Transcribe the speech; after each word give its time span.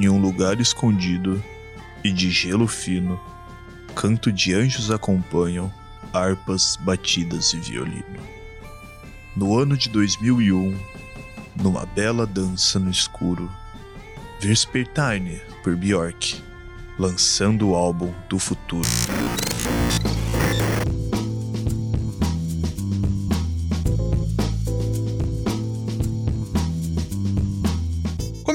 Em 0.00 0.08
um 0.08 0.18
lugar 0.18 0.58
escondido 0.58 1.44
e 2.02 2.10
de 2.10 2.30
gelo 2.30 2.66
fino, 2.66 3.20
canto 3.94 4.32
de 4.32 4.54
anjos 4.54 4.90
acompanham 4.90 5.70
harpas, 6.10 6.74
batidas 6.76 7.52
e 7.52 7.58
violino. 7.58 8.18
No 9.36 9.58
ano 9.58 9.76
de 9.76 9.90
2001, 9.90 10.74
numa 11.62 11.84
bela 11.84 12.26
dança 12.26 12.78
no 12.78 12.90
escuro, 12.90 13.50
Vespertine 14.40 15.38
por 15.62 15.76
Bjork, 15.76 16.42
lançando 16.98 17.68
o 17.68 17.74
álbum 17.74 18.10
do 18.26 18.38
futuro. 18.38 18.88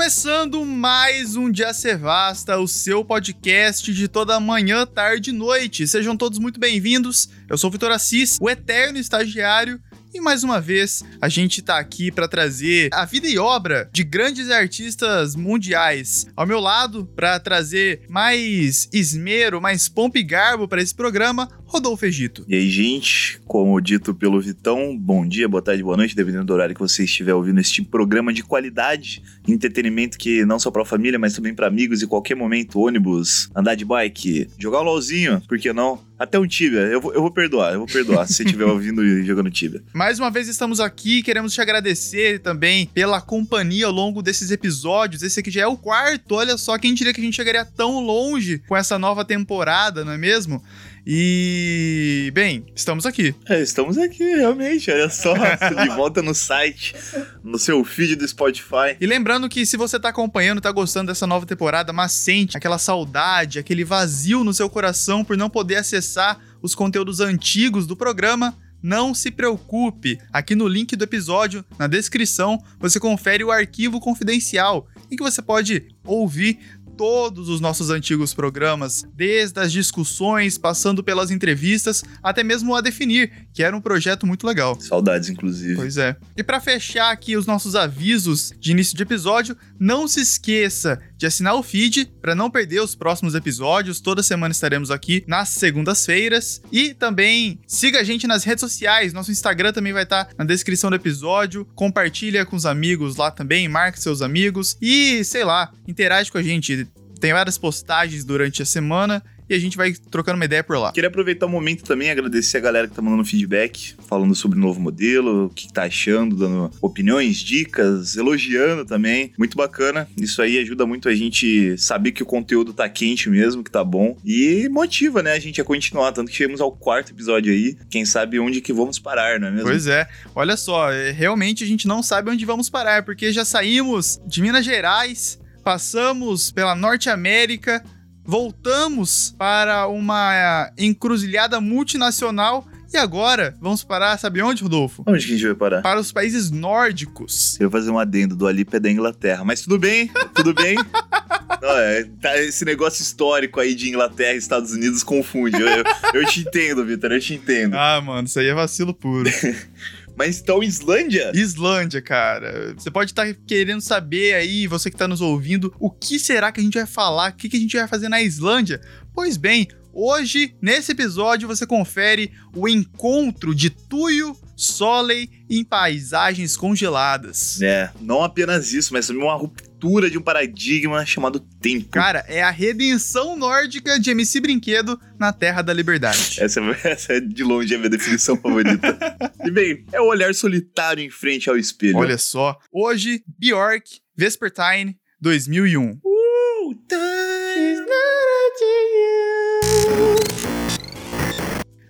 Começando 0.05 0.63
mais 0.63 1.35
um 1.35 1.49
Dia 1.49 1.73
Sevasta, 1.73 2.59
o 2.59 2.67
seu 2.67 3.03
podcast 3.03 3.91
de 3.91 4.07
toda 4.07 4.39
manhã, 4.39 4.85
tarde 4.85 5.31
e 5.31 5.33
noite. 5.33 5.87
Sejam 5.87 6.15
todos 6.15 6.37
muito 6.37 6.59
bem-vindos. 6.59 7.27
Eu 7.49 7.57
sou 7.57 7.69
o 7.69 7.71
Vitor 7.71 7.89
Assis, 7.89 8.37
o 8.39 8.47
eterno 8.47 8.99
estagiário, 8.99 9.81
e 10.15 10.21
mais 10.21 10.45
uma 10.45 10.61
vez, 10.61 11.03
a 11.19 11.27
gente 11.27 11.61
tá 11.61 11.77
aqui 11.77 12.09
para 12.09 12.25
trazer 12.25 12.89
a 12.93 13.03
vida 13.03 13.27
e 13.27 13.37
obra 13.37 13.89
de 13.91 14.01
grandes 14.01 14.49
artistas 14.49 15.35
mundiais. 15.35 16.25
Ao 16.37 16.47
meu 16.47 16.61
lado, 16.61 17.05
para 17.05 17.37
trazer 17.37 18.03
mais 18.07 18.87
esmero, 18.93 19.61
mais 19.61 19.89
pompa 19.89 20.17
e 20.17 20.23
garbo 20.23 20.70
para 20.70 20.81
esse 20.81 20.95
programa, 20.95 21.49
Rodolfo 21.65 22.05
Egito. 22.05 22.45
E 22.47 22.55
aí, 22.55 22.70
gente, 22.70 23.41
como 23.45 23.81
dito 23.81 24.15
pelo 24.15 24.39
Vitão, 24.39 24.97
bom 24.97 25.27
dia, 25.27 25.49
boa 25.49 25.61
tarde, 25.61 25.83
boa 25.83 25.97
noite, 25.97 26.15
dependendo 26.15 26.45
do 26.45 26.53
horário 26.53 26.73
que 26.73 26.79
você 26.79 27.03
estiver 27.03 27.34
ouvindo 27.34 27.59
este 27.59 27.81
programa 27.81 28.31
de 28.31 28.41
qualidade, 28.41 29.21
entretenimento 29.45 30.18
que 30.18 30.45
não 30.45 30.57
só 30.57 30.71
para 30.71 30.84
a 30.84 30.85
família, 30.85 31.20
mas 31.20 31.34
também 31.34 31.53
para 31.53 31.68
amigos 31.68 32.01
e 32.01 32.07
qualquer 32.07 32.35
momento, 32.35 32.79
ônibus, 32.79 33.49
andar 33.53 33.75
de 33.75 33.84
bike, 33.84 34.47
jogar 34.57 34.79
um 34.79 34.84
LOLzinho, 34.84 35.41
por 35.45 35.59
que 35.59 35.73
não? 35.73 35.99
Até 36.18 36.40
um 36.40 36.48
Tibia, 36.48 36.80
eu 36.80 37.02
vou, 37.02 37.13
eu 37.13 37.21
vou 37.21 37.32
perdoar, 37.32 37.74
eu 37.74 37.80
vou 37.80 37.88
perdoar 37.88 38.26
se 38.26 38.44
estiver 38.44 38.63
ouvindo 38.66 39.04
e 39.04 39.24
jogando 39.26 39.52
Tibia. 39.52 39.84
Mais 39.94 40.18
uma 40.18 40.32
vez 40.32 40.48
estamos 40.48 40.80
aqui, 40.80 41.21
queremos 41.21 41.54
te 41.54 41.60
agradecer 41.60 42.40
também 42.40 42.85
pela 42.88 43.20
companhia 43.20 43.88
ao 43.88 43.91
longo 43.91 44.21
desses 44.21 44.49
episódios. 44.49 45.21
Esse 45.21 45.41
aqui 45.41 45.52
já 45.52 45.63
é 45.63 45.68
o 45.68 45.76
quarto, 45.76 46.36
olha 46.36 46.58
só, 46.58 46.77
quem 46.77 46.93
diria 46.93 47.13
que 47.13 47.20
a 47.20 47.24
gente 47.24 47.36
chegaria 47.36 47.66
tão 47.66 47.99
longe 47.99 48.60
com 48.60 48.77
essa 48.77 48.98
nova 48.98 49.26
temporada, 49.26 50.05
não 50.05 50.13
é 50.13 50.18
mesmo? 50.18 50.63
E, 51.07 52.31
bem, 52.34 52.65
estamos 52.75 53.05
aqui. 53.05 53.35
É, 53.48 53.61
estamos 53.61 53.95
aqui, 53.95 54.23
realmente. 54.23 54.89
Olha 54.89 55.07
só, 55.07 55.35
de 55.35 55.89
volta 55.95 56.20
no 56.23 56.34
site, 56.34 56.95
no 57.43 57.59
seu 57.59 57.84
feed 57.84 58.15
do 58.15 58.27
Spotify. 58.27 58.97
E 58.99 59.05
lembrando 59.05 59.47
que 59.47 59.67
se 59.67 59.77
você 59.77 59.99
tá 59.99 60.09
acompanhando, 60.09 60.59
tá 60.59 60.71
gostando 60.71 61.12
dessa 61.12 61.27
nova 61.27 61.45
temporada, 61.45 61.93
mas 61.93 62.12
sente 62.12 62.57
aquela 62.57 62.79
saudade, 62.79 63.59
aquele 63.59 63.84
vazio 63.84 64.44
no 64.44 64.53
seu 64.53 64.67
coração 64.67 65.23
por 65.23 65.38
não 65.38 65.47
poder 65.47 65.75
acessar 65.75 66.39
os 66.59 66.73
conteúdos 66.73 67.19
antigos 67.19 67.85
do 67.85 67.95
programa, 67.95 68.57
não 68.81 69.13
se 69.13 69.29
preocupe. 69.29 70.19
Aqui 70.34 70.56
no 70.56 70.67
link 70.67 70.95
do 70.95 71.03
episódio, 71.03 71.63
na 71.78 71.85
descrição, 71.85 72.59
você 72.79 73.00
confere 73.00 73.44
o 73.44 73.51
arquivo 73.51 74.00
confidencial 74.00 74.88
em 75.12 75.16
que 75.16 75.23
você 75.23 75.41
pode 75.41 75.88
ouvir 76.03 76.59
todos 76.96 77.50
os 77.50 77.59
nossos 77.59 77.90
antigos 77.90 78.34
programas, 78.34 79.06
desde 79.13 79.59
as 79.59 79.72
discussões, 79.72 80.57
passando 80.57 81.03
pelas 81.03 81.31
entrevistas, 81.31 82.03
até 82.24 82.44
mesmo 82.44 82.75
a 82.75 82.81
definir, 82.81 83.44
que 83.56 83.63
era 83.63 83.75
um 83.75 83.79
projeto 83.79 84.28
muito 84.28 84.45
legal. 84.45 84.78
Saudades, 84.81 85.29
inclusive. 85.29 85.75
Pois 85.75 85.95
é. 85.95 86.17
E 86.35 86.44
para 86.44 86.59
fechar 86.59 87.09
aqui 87.09 87.38
os 87.38 87.45
nossos 87.45 87.73
avisos 87.73 88.53
de 88.59 88.72
início 88.72 88.97
de 88.97 89.01
episódio, 89.01 89.56
não 89.79 90.09
se 90.09 90.19
esqueça 90.19 91.00
de 91.16 91.25
assinar 91.25 91.56
o 91.56 91.63
feed 91.63 92.12
para 92.22 92.35
não 92.35 92.51
perder 92.51 92.81
os 92.81 92.95
próximos 92.95 93.34
episódios. 93.34 94.02
Toda 94.02 94.22
semana 94.22 94.52
estaremos 94.52 94.91
aqui 94.91 95.24
nas 95.25 95.50
segundas-feiras. 95.50 96.62
E 96.69 96.94
também 96.94 97.57
siga 97.66 98.02
a 98.02 98.03
gente 98.03 98.28
nas 98.28 98.44
redes 98.44 98.59
sociais. 98.59 99.13
Nosso 99.13 99.31
Instagram 99.31 99.72
também 99.72 99.94
vai 99.94 100.03
estar 100.03 100.25
tá 100.25 100.34
na 100.38 100.44
descrição 100.44 100.90
do 100.90 100.97
episódio. 100.97 101.63
Compartilha 101.74 102.46
com 102.46 102.57
os 102.57 102.66
amigos 102.66 103.16
lá 103.16 103.31
também, 103.31 103.69
marque 103.69 104.01
seus 104.01 104.22
amigos 104.22 104.78
e, 104.81 105.24
sei 105.24 105.46
lá, 105.46 105.72
interage 105.88 106.30
com 106.30 106.38
a 106.38 106.44
gente. 106.44 106.85
Tem 107.22 107.31
várias 107.31 107.57
postagens 107.57 108.25
durante 108.25 108.62
a 108.62 108.66
semana 108.66 109.24
e 109.50 109.53
a 109.56 109.59
gente 109.59 109.78
vai 109.78 109.94
trocando 109.94 110.38
uma 110.38 110.45
ideia 110.45 110.63
por 110.63 110.78
lá. 110.78 110.91
Queria 110.91 111.07
aproveitar 111.07 111.45
o 111.45 111.50
momento 111.50 111.83
também 111.83 112.09
agradecer 112.09 112.57
a 112.57 112.61
galera 112.61 112.88
que 112.88 112.95
tá 112.95 113.01
mandando 113.01 113.23
feedback, 113.25 113.95
falando 114.07 114.33
sobre 114.35 114.57
o 114.57 114.61
novo 114.61 114.79
modelo, 114.79 115.45
o 115.45 115.50
que 115.50 115.72
tá 115.72 115.83
achando, 115.83 116.35
dando 116.35 116.72
opiniões, 116.81 117.38
dicas, 117.38 118.16
elogiando 118.16 118.85
também. 118.85 119.31
Muito 119.38 119.56
bacana. 119.56 120.07
Isso 120.17 120.41
aí 120.41 120.57
ajuda 120.59 120.85
muito 120.85 121.07
a 121.07 121.16
gente 121.16 121.78
saber 121.78 122.11
que 122.11 122.23
o 122.23 122.25
conteúdo 122.25 122.73
tá 122.73 122.89
quente 122.89 123.29
mesmo, 123.29 123.63
que 123.63 123.72
tá 123.72 123.83
bom. 123.83 124.17
E 124.25 124.67
motiva, 124.69 125.22
né, 125.22 125.33
a 125.33 125.39
gente 125.39 125.62
a 125.62 125.63
continuar. 125.63 126.12
Tanto 126.12 126.31
que 126.31 126.38
chegamos 126.38 126.62
ao 126.62 126.72
quarto 126.72 127.12
episódio 127.12 127.51
aí. 127.51 127.77
Quem 127.89 128.06
sabe 128.06 128.39
onde 128.39 128.62
que 128.62 128.73
vamos 128.73 129.00
parar, 129.00 129.39
não 129.39 129.47
é 129.47 129.51
mesmo? 129.51 129.67
Pois 129.67 129.88
é. 129.88 130.07
Olha 130.33 130.57
só, 130.57 130.91
é, 130.91 131.12
realmente 131.12 131.63
a 131.63 131.67
gente 131.67 131.88
não 131.88 132.01
sabe 132.01 132.31
onde 132.31 132.45
vamos 132.45 132.69
parar, 132.69 133.03
porque 133.03 133.31
já 133.31 133.45
saímos 133.45 134.19
de 134.25 134.41
Minas 134.41 134.66
Gerais, 134.66 135.39
passamos 135.63 136.51
pela 136.51 136.75
Norte 136.75 137.09
América, 137.09 137.83
voltamos 138.25 139.36
para 139.38 139.88
uma 139.88 140.72
encruzilhada 140.78 141.62
multinacional 141.62 142.66
e 142.94 142.97
agora, 142.97 143.53
vamos 143.59 143.84
parar, 143.84 144.18
sabe 144.18 144.41
onde, 144.41 144.63
Rodolfo? 144.63 145.03
Onde 145.06 145.25
que 145.25 145.34
a 145.34 145.36
gente 145.36 145.46
vai 145.47 145.56
parar? 145.56 145.81
Para 145.81 146.00
os 146.00 146.13
países 146.13 146.50
nórdicos. 146.50 147.59
Eu 147.59 147.69
vou 147.69 147.80
fazer 147.80 147.91
um 147.91 148.00
adendo 148.00 148.36
do 148.36 148.47
Alipe 148.47 148.78
é 148.78 148.80
da 148.80 148.90
Inglaterra, 148.90 149.44
mas 149.44 149.62
tudo 149.62 149.78
bem, 149.78 150.09
tudo 150.34 150.53
bem. 150.53 150.78
Não, 151.62 151.78
é, 151.78 152.03
tá, 152.22 152.38
esse 152.38 152.63
negócio 152.63 153.02
histórico 153.02 153.59
aí 153.59 153.75
de 153.75 153.90
Inglaterra 153.90 154.34
e 154.34 154.38
Estados 154.38 154.72
Unidos 154.72 155.03
confunde. 155.03 155.59
Eu, 155.59 155.68
eu, 155.68 155.84
eu 156.13 156.25
te 156.25 156.42
entendo, 156.42 156.86
Vitor, 156.86 157.12
eu 157.12 157.19
te 157.19 157.34
entendo. 157.34 157.75
Ah, 157.75 158.00
mano, 158.02 158.28
isso 158.28 158.40
aí 158.40 158.47
é 158.47 158.53
vacilo 158.53 158.94
puro. 158.94 159.30
Mas 160.18 160.40
então, 160.40 160.64
Islândia? 160.64 161.31
Islândia, 161.34 162.02
cara. 162.02 162.74
Você 162.78 162.90
pode 162.90 163.12
estar 163.12 163.28
tá 163.28 163.40
querendo 163.46 163.81
saber 163.81 164.34
aí, 164.36 164.68
você 164.68 164.90
que 164.90 164.96
está 164.96 165.08
nos 165.08 165.22
ouvindo, 165.22 165.74
o 165.80 165.90
que 165.90 166.18
será 166.18 166.52
que 166.52 166.59
a 166.59 166.64
gente 166.64 166.78
vai 166.78 166.88
falar, 166.88 167.31
o 167.31 167.36
que, 167.36 167.50
que 167.50 167.58
a 167.58 167.59
gente 167.59 167.76
vai 167.76 167.88
fazer 167.88 168.09
na 168.09 168.22
Islândia? 168.22 168.80
Pois 169.14 169.38
bem, 169.38 169.68
Hoje, 169.98 170.54
nesse 170.62 170.92
episódio, 170.92 171.48
você 171.48 171.66
confere 171.66 172.34
o 172.54 172.68
encontro 172.68 173.56
de 173.56 173.70
Tuyo 173.70 174.36
Soleil 174.56 175.28
em 175.50 175.64
paisagens 175.64 176.56
congeladas. 176.56 177.62
É, 177.62 177.92
não 178.02 178.24
apenas 178.24 178.74
isso, 178.74 178.94
mas 178.94 179.08
também 179.08 179.24
uma 179.24 179.36
ruptura 179.36 180.10
de 180.10 180.18
um 180.18 180.22
paradigma 180.22 181.06
chamado 181.06 181.40
tempo. 181.40 181.90
Cara, 181.90 182.24
é 182.28 182.42
a 182.42 182.50
redenção 182.50 183.36
nórdica 183.36 184.00
de 184.00 184.10
MC 184.10 184.40
Brinquedo 184.40 185.00
na 185.20 185.34
Terra 185.34 185.62
da 185.62 185.74
Liberdade. 185.74 186.38
essa, 186.40 186.62
essa 186.84 187.14
é 187.14 187.20
de 187.20 187.44
longe 187.44 187.76
a 187.76 187.78
minha 187.78 187.90
definição 187.90 188.38
favorita. 188.38 188.98
e 189.46 189.52
bem, 189.52 189.86
é 189.92 190.02
o 190.02 190.06
olhar 190.06 190.34
solitário 190.34 191.04
em 191.04 191.10
frente 191.10 191.50
ao 191.50 191.58
espelho. 191.58 191.98
Olha 191.98 192.18
só, 192.18 192.58
hoje, 192.72 193.24
Bjork, 193.38 194.00
Vespertine, 194.16 194.98
2001. 195.22 196.00
Uh, 196.04 196.74
time. 196.88 197.86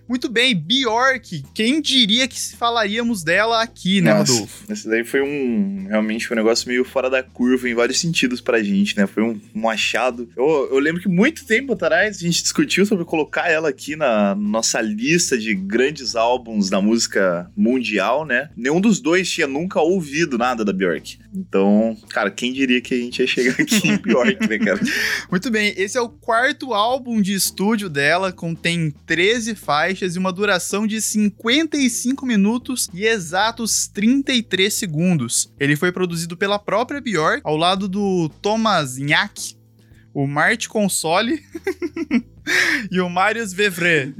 Muito 0.08 0.28
bem, 0.28 0.54
Bjork. 0.54 1.42
Quem 1.52 1.80
diria 1.80 2.28
que 2.28 2.40
falaríamos 2.56 3.24
dela 3.24 3.60
aqui, 3.60 4.00
né, 4.00 4.14
Nossa, 4.14 4.32
Rodolfo? 4.32 4.72
Esse 4.72 4.88
daí 4.88 5.04
foi 5.04 5.20
um. 5.20 5.86
Realmente 5.88 6.26
foi 6.26 6.36
um 6.36 6.40
negócio 6.40 6.68
meio 6.68 6.84
fora 6.84 7.10
da 7.10 7.22
curva 7.22 7.68
em 7.68 7.74
vários 7.74 7.98
sentidos 7.98 8.40
pra 8.40 8.62
gente, 8.62 8.96
né? 8.96 9.06
Foi 9.06 9.22
um, 9.22 9.40
um 9.54 9.68
achado. 9.68 10.28
Eu, 10.36 10.68
eu 10.70 10.78
lembro 10.78 11.02
que 11.02 11.08
muito 11.08 11.44
tempo 11.44 11.72
atrás 11.72 12.18
a 12.18 12.20
gente 12.20 12.40
discutiu 12.42 12.86
sobre 12.86 13.04
colocar 13.04 13.50
ela 13.50 13.68
aqui 13.68 13.96
na 13.96 14.34
nossa 14.34 14.80
lista 14.80 15.36
de 15.36 15.54
grandes 15.54 16.14
álbuns 16.14 16.70
da 16.70 16.80
música 16.80 17.50
mundial, 17.56 18.24
né? 18.24 18.50
Nenhum 18.56 18.80
dos 18.80 19.00
dois 19.00 19.28
tinha 19.28 19.46
nunca 19.46 19.80
ouvido 19.80 20.38
nada 20.38 20.64
da 20.64 20.72
Bjork. 20.72 21.18
Então, 21.34 21.96
cara, 22.08 22.30
quem 22.30 22.52
diria 22.52 22.80
que 22.80 22.94
a 22.94 22.98
gente 22.98 23.18
ia 23.20 23.26
chegar 23.26 23.60
aqui 23.60 23.88
em 23.88 23.96
Bjork, 23.98 24.48
né, 24.48 24.58
cara? 24.58 24.80
Muito 25.30 25.50
bem, 25.50 25.74
esse 25.76 25.98
é 25.98 26.00
o 26.00 26.08
quarto 26.08 26.72
álbum 26.72 27.20
de 27.20 27.34
estúdio 27.34 27.88
dela, 27.88 28.32
contém 28.32 28.94
13 29.04 29.54
faixas 29.54 29.95
faixas 29.96 30.14
e 30.14 30.18
uma 30.18 30.30
duração 30.32 30.86
de 30.86 31.00
55 31.00 32.26
minutos 32.26 32.88
e 32.92 33.06
exatos 33.06 33.88
33 33.88 34.72
segundos. 34.72 35.52
Ele 35.58 35.74
foi 35.74 35.90
produzido 35.90 36.36
pela 36.36 36.58
própria 36.58 37.00
Björk, 37.00 37.40
ao 37.42 37.56
lado 37.56 37.88
do 37.88 38.28
Thomas 38.42 38.98
Nhack, 38.98 39.56
o 40.12 40.26
Mart 40.26 40.66
Console 40.66 41.42
e 42.92 43.00
o 43.00 43.08
Marius 43.08 43.54
Vevre. 43.54 44.14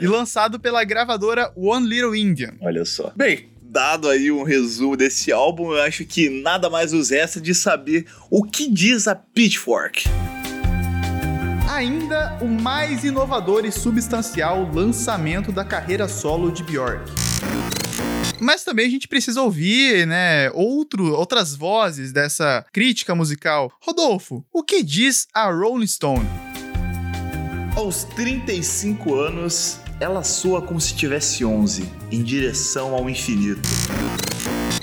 e 0.00 0.06
lançado 0.06 0.60
pela 0.60 0.84
gravadora 0.84 1.52
One 1.56 1.86
Little 1.86 2.14
Indian. 2.14 2.54
Olha 2.60 2.84
só. 2.84 3.12
Bem, 3.16 3.48
dado 3.60 4.08
aí 4.08 4.30
um 4.30 4.44
resumo 4.44 4.96
desse 4.96 5.32
álbum, 5.32 5.72
eu 5.72 5.82
acho 5.82 6.04
que 6.04 6.30
nada 6.30 6.70
mais 6.70 6.92
nos 6.92 7.10
resta 7.10 7.40
de 7.40 7.52
saber 7.52 8.06
o 8.30 8.44
que 8.44 8.70
diz 8.70 9.08
a 9.08 9.14
Pitchfork 9.16 10.04
ainda 11.68 12.38
o 12.40 12.46
mais 12.46 13.04
inovador 13.04 13.64
e 13.64 13.72
substancial 13.72 14.70
lançamento 14.72 15.50
da 15.52 15.64
carreira 15.64 16.08
solo 16.08 16.50
de 16.50 16.62
Björk. 16.62 17.10
Mas 18.40 18.64
também 18.64 18.86
a 18.86 18.90
gente 18.90 19.08
precisa 19.08 19.40
ouvir, 19.40 20.06
né, 20.06 20.50
outro, 20.52 21.12
outras 21.14 21.54
vozes 21.54 22.12
dessa 22.12 22.64
crítica 22.72 23.14
musical. 23.14 23.72
Rodolfo, 23.80 24.44
o 24.52 24.62
que 24.62 24.82
diz 24.82 25.26
a 25.32 25.50
Rolling 25.50 25.86
Stone? 25.86 26.28
Aos 27.76 28.04
35 28.04 29.14
anos, 29.14 29.78
ela 29.98 30.22
soa 30.22 30.60
como 30.60 30.80
se 30.80 30.94
tivesse 30.94 31.44
11, 31.44 31.88
em 32.10 32.22
direção 32.22 32.94
ao 32.94 33.08
infinito. 33.08 33.68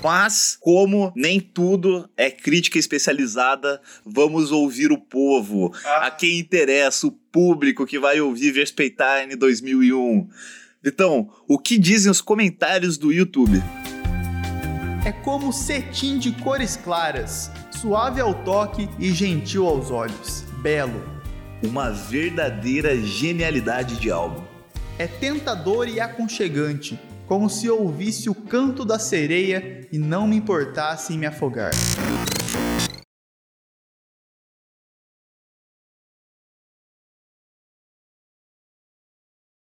Mas, 0.03 0.57
como 0.59 1.13
nem 1.15 1.39
tudo 1.39 2.09
é 2.17 2.31
crítica 2.31 2.79
especializada, 2.79 3.79
vamos 4.05 4.51
ouvir 4.51 4.91
o 4.91 4.97
povo, 4.97 5.71
ah. 5.85 6.07
a 6.07 6.11
quem 6.11 6.39
interessa, 6.39 7.05
o 7.05 7.11
público 7.11 7.85
que 7.85 7.99
vai 7.99 8.19
ouvir 8.19 8.51
Verspeitine 8.51 9.35
2001. 9.37 10.27
Então, 10.83 11.29
o 11.47 11.59
que 11.59 11.77
dizem 11.77 12.09
os 12.09 12.21
comentários 12.21 12.97
do 12.97 13.11
YouTube? 13.11 13.61
É 15.05 15.11
como 15.11 15.53
cetim 15.53 16.17
de 16.17 16.31
cores 16.31 16.75
claras, 16.75 17.51
suave 17.71 18.19
ao 18.19 18.33
toque 18.43 18.89
e 18.99 19.11
gentil 19.11 19.67
aos 19.67 19.91
olhos. 19.91 20.43
Belo. 20.61 21.21
Uma 21.63 21.91
verdadeira 21.91 22.97
genialidade 22.97 23.99
de 23.99 24.09
álbum. 24.09 24.43
É 24.97 25.05
tentador 25.05 25.87
e 25.87 25.99
aconchegante, 25.99 26.99
como 27.31 27.49
se 27.49 27.69
ouvisse 27.69 28.29
o 28.29 28.35
canto 28.35 28.83
da 28.83 28.99
sereia 28.99 29.87
e 29.89 29.97
não 29.97 30.27
me 30.27 30.35
importasse 30.35 31.13
em 31.13 31.17
me 31.17 31.25
afogar. 31.25 31.71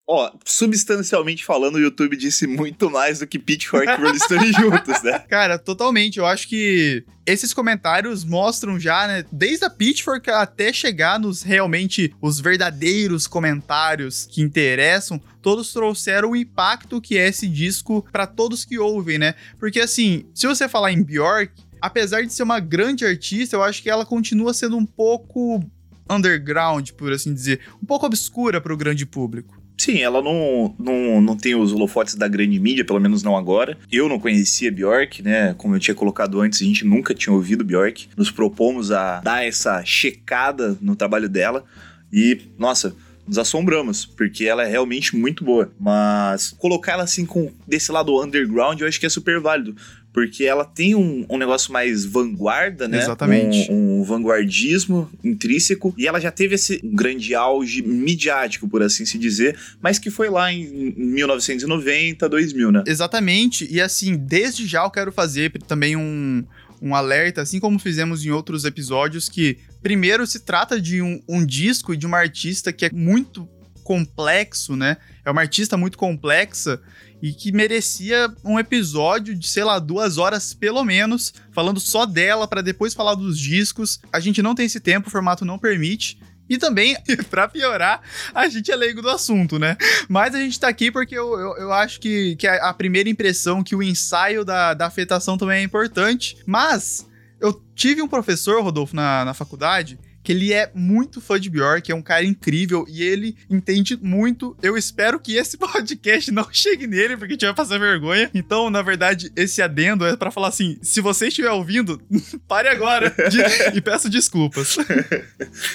Ó, 0.07 0.31
substancialmente 0.45 1.45
falando, 1.45 1.77
o 1.77 1.81
YouTube 1.81 2.17
disse 2.17 2.47
muito 2.47 2.91
mais 2.91 3.21
do 3.21 3.27
que 3.27 3.39
Pitchfork 3.39 3.87
e 3.87 3.97
Rolling 3.97 4.19
Stone 4.19 4.51
juntos, 4.53 5.01
né? 5.03 5.21
Cara, 5.21 5.59
totalmente. 5.59 6.19
Eu 6.19 6.27
acho 6.27 6.49
que 6.49 7.05
esses 7.25 7.55
comentários 7.55 8.25
mostram 8.25 8.81
já, 8.81 9.07
né, 9.07 9.25
desde 9.31 9.65
a 9.65 9.71
Pitchfork 9.71 10.29
até 10.29 10.73
chegar 10.73 11.21
nos 11.21 11.43
realmente 11.43 12.13
os 12.21 12.41
verdadeiros 12.41 13.29
comentários 13.29 14.27
que 14.29 14.43
interessam, 14.43 15.23
todos 15.41 15.73
trouxeram 15.73 16.33
o 16.33 16.37
impacto 16.37 17.01
que 17.01 17.17
é 17.17 17.29
esse 17.29 17.47
disco 17.47 18.05
para 18.11 18.27
todos 18.27 18.65
que 18.65 18.79
ouvem, 18.81 19.19
né? 19.19 19.35
Porque 19.57 19.81
assim, 19.81 20.27
se 20.35 20.49
você 20.49 20.69
falar 20.69 20.91
em 20.91 21.03
Bjork, 21.03 21.53
apesar 21.81 22.23
de 22.23 22.33
ser 22.33 22.43
uma 22.43 22.59
grande 22.59 23.07
artista, 23.07 23.55
eu 23.55 23.63
acho 23.63 23.81
que 23.81 23.89
ela 23.89 24.05
continua 24.05 24.53
sendo 24.53 24.77
um 24.77 24.85
pouco 24.85 25.65
underground, 26.11 26.91
por 26.91 27.13
assim 27.13 27.33
dizer, 27.33 27.61
um 27.81 27.87
pouco 27.87 28.05
obscura 28.05 28.61
para 28.61 28.75
o 28.75 28.77
grande 28.77 29.07
público. 29.07 29.62
Sim, 29.77 29.99
ela 30.01 30.23
não, 30.23 30.75
não, 30.79 31.21
não 31.21 31.37
tem 31.37 31.55
os 31.55 31.73
holofotes 31.73 32.15
da 32.15 32.29
grande 32.29 32.59
mídia, 32.59 32.85
pelo 32.85 33.01
menos 33.01 33.23
não 33.23 33.37
agora. 33.37 33.77
Eu 33.91 34.09
não 34.09 34.19
conhecia 34.19 34.71
Bjork, 34.71 35.23
né? 35.23 35.55
Como 35.55 35.75
eu 35.75 35.81
tinha 35.81 35.95
colocado 35.95 36.41
antes, 36.41 36.63
a 36.63 36.65
gente 36.65 36.85
nunca 36.85 37.15
tinha 37.15 37.33
ouvido 37.33 37.65
Bjork. 37.65 38.09
Nos 38.17 38.31
propomos 38.31 38.93
a 38.93 39.21
dar 39.21 39.45
essa 39.45 39.85
checada 39.85 40.79
no 40.81 40.95
trabalho 40.95 41.29
dela. 41.29 41.65
E, 42.13 42.43
nossa, 42.59 42.95
nos 43.27 43.39
assombramos, 43.39 44.05
porque 44.05 44.45
ela 44.45 44.63
é 44.63 44.69
realmente 44.69 45.17
muito 45.17 45.45
boa. 45.45 45.73
Mas 45.79 46.51
colocar 46.59 46.93
ela 46.93 47.05
assim 47.05 47.25
com 47.25 47.51
desse 47.67 47.91
lado 47.91 48.23
underground, 48.23 48.81
eu 48.81 48.87
acho 48.87 49.01
que 49.01 49.07
é 49.07 49.09
super 49.09 49.41
válido 49.41 49.75
porque 50.13 50.45
ela 50.45 50.65
tem 50.65 50.95
um, 50.95 51.25
um 51.29 51.39
negócio 51.39 51.73
mais 51.73 52.05
vanguarda, 52.05 52.87
né? 52.87 52.99
Exatamente. 52.99 53.71
Um, 53.73 54.01
um, 54.01 54.05
vanguardismo 54.05 55.11
intrínseco, 55.25 55.95
e 55.97 56.07
ela 56.07 56.21
já 56.21 56.31
teve 56.31 56.55
esse 56.55 56.81
grande 56.85 57.35
auge 57.35 57.83
midiático, 57.83 58.69
por 58.69 58.83
assim 58.83 59.07
se 59.07 59.19
dizer, 59.19 59.59
mas 59.81 59.99
que 59.99 60.11
foi 60.11 60.29
lá 60.29 60.53
em 60.53 60.93
1990, 60.97 62.29
2000, 62.29 62.73
né? 62.73 62.85
Exatamente, 62.87 63.67
e 63.71 63.81
assim, 63.81 64.17
desde 64.17 64.67
já 64.67 64.85
eu 64.85 64.91
quero 64.91 65.11
fazer 65.11 65.51
também 65.67 65.97
um, 65.97 66.45
um 66.81 66.95
alerta, 66.95 67.41
assim 67.41 67.59
como 67.59 67.79
fizemos 67.79 68.25
em 68.25 68.31
outros 68.31 68.65
episódios, 68.65 69.29
que 69.29 69.57
primeiro 69.83 70.27
se 70.27 70.41
trata 70.41 70.81
de 70.81 71.01
um, 71.01 71.23
um 71.29 71.47
disco 71.47 71.95
e 71.95 71.97
de 71.97 72.07
uma 72.07 72.19
artista 72.19 72.73
que 72.73 72.85
é 72.85 72.91
muito 72.93 73.49
complexo, 73.83 74.77
né? 74.77 74.97
É 75.25 75.31
uma 75.31 75.41
artista 75.41 75.77
muito 75.77 75.97
complexa 75.97 76.81
e 77.23 77.33
que 77.33 77.53
merecia 77.53 78.29
um 78.45 78.59
episódio 78.59 79.33
de, 79.33 79.49
sei 79.49 79.63
lá, 79.63 79.79
duas 79.79 80.19
horas 80.19 80.53
pelo 80.53 80.83
menos, 80.83 81.33
falando 81.53 81.79
só 81.79 82.05
dela 82.05 82.49
para 82.49 82.61
depois 82.61 82.93
falar 82.93 83.15
dos 83.15 83.39
discos. 83.39 84.01
A 84.13 84.19
gente 84.19 84.43
não 84.43 84.57
tem 84.57 84.67
esse 84.67 84.81
tempo, 84.81 85.07
o 85.07 85.11
formato 85.11 85.45
não 85.45 85.57
permite. 85.57 86.19
E 86.51 86.59
também, 86.59 86.97
para 87.31 87.47
piorar, 87.47 88.03
a 88.35 88.49
gente 88.49 88.73
é 88.73 88.77
leigo 88.77 89.01
do 89.01 89.09
assunto, 89.09 89.57
né? 89.57 89.77
Mas 90.09 90.35
a 90.35 90.39
gente 90.39 90.59
tá 90.59 90.67
aqui 90.67 90.91
porque 90.91 91.17
eu, 91.17 91.39
eu, 91.39 91.57
eu 91.59 91.73
acho 91.73 92.01
que, 92.01 92.35
que 92.35 92.47
a, 92.47 92.71
a, 92.71 92.75
primeira 92.75 93.09
impressão, 93.09 93.63
que 93.63 93.77
o 93.77 93.83
ensaio 93.83 94.45
da, 94.45 94.75
da 94.75 94.87
afetação 94.87 95.39
também 95.39 95.61
é 95.61 95.63
importante. 95.63 96.37
Mas 96.45 97.09
eu 97.41 97.53
tive 97.77 98.03
um 98.03 98.09
professor, 98.09 98.61
Rodolfo, 98.65 98.97
na, 98.97 99.25
na 99.25 99.33
faculdade, 99.33 99.97
que 100.23 100.33
ele 100.33 100.53
é 100.53 100.71
muito 100.75 101.21
fã 101.21 101.39
de 101.39 101.51
Bjork, 101.51 101.91
é 101.91 101.95
um 101.95 102.03
cara 102.03 102.25
incrível 102.25 102.85
e 102.89 103.03
ele 103.03 103.37
entende 103.51 103.99
muito. 104.01 104.57
Eu 104.63 104.77
espero 104.77 105.19
que 105.19 105.37
esse 105.37 105.57
podcast 105.59 106.31
não 106.31 106.47
chegue 106.53 106.87
nele, 106.87 107.17
porque 107.17 107.33
a 107.33 107.35
gente 107.35 107.47
vai 107.47 107.55
passar 107.55 107.79
vergonha. 107.79 108.31
Então, 108.35 108.71
na 108.71 108.83
verdade, 108.83 109.33
esse 109.37 109.61
adendo 109.61 110.07
é 110.07 110.17
para 110.17 110.31
falar 110.31 110.49
assim: 110.49 110.79
se 110.83 111.01
você 111.01 111.29
estiver 111.29 111.51
ouvindo, 111.51 112.01
pare 112.47 112.69
agora 112.69 113.15
e 113.75 113.81
peço 113.81 114.09
desculpas. 114.09 114.77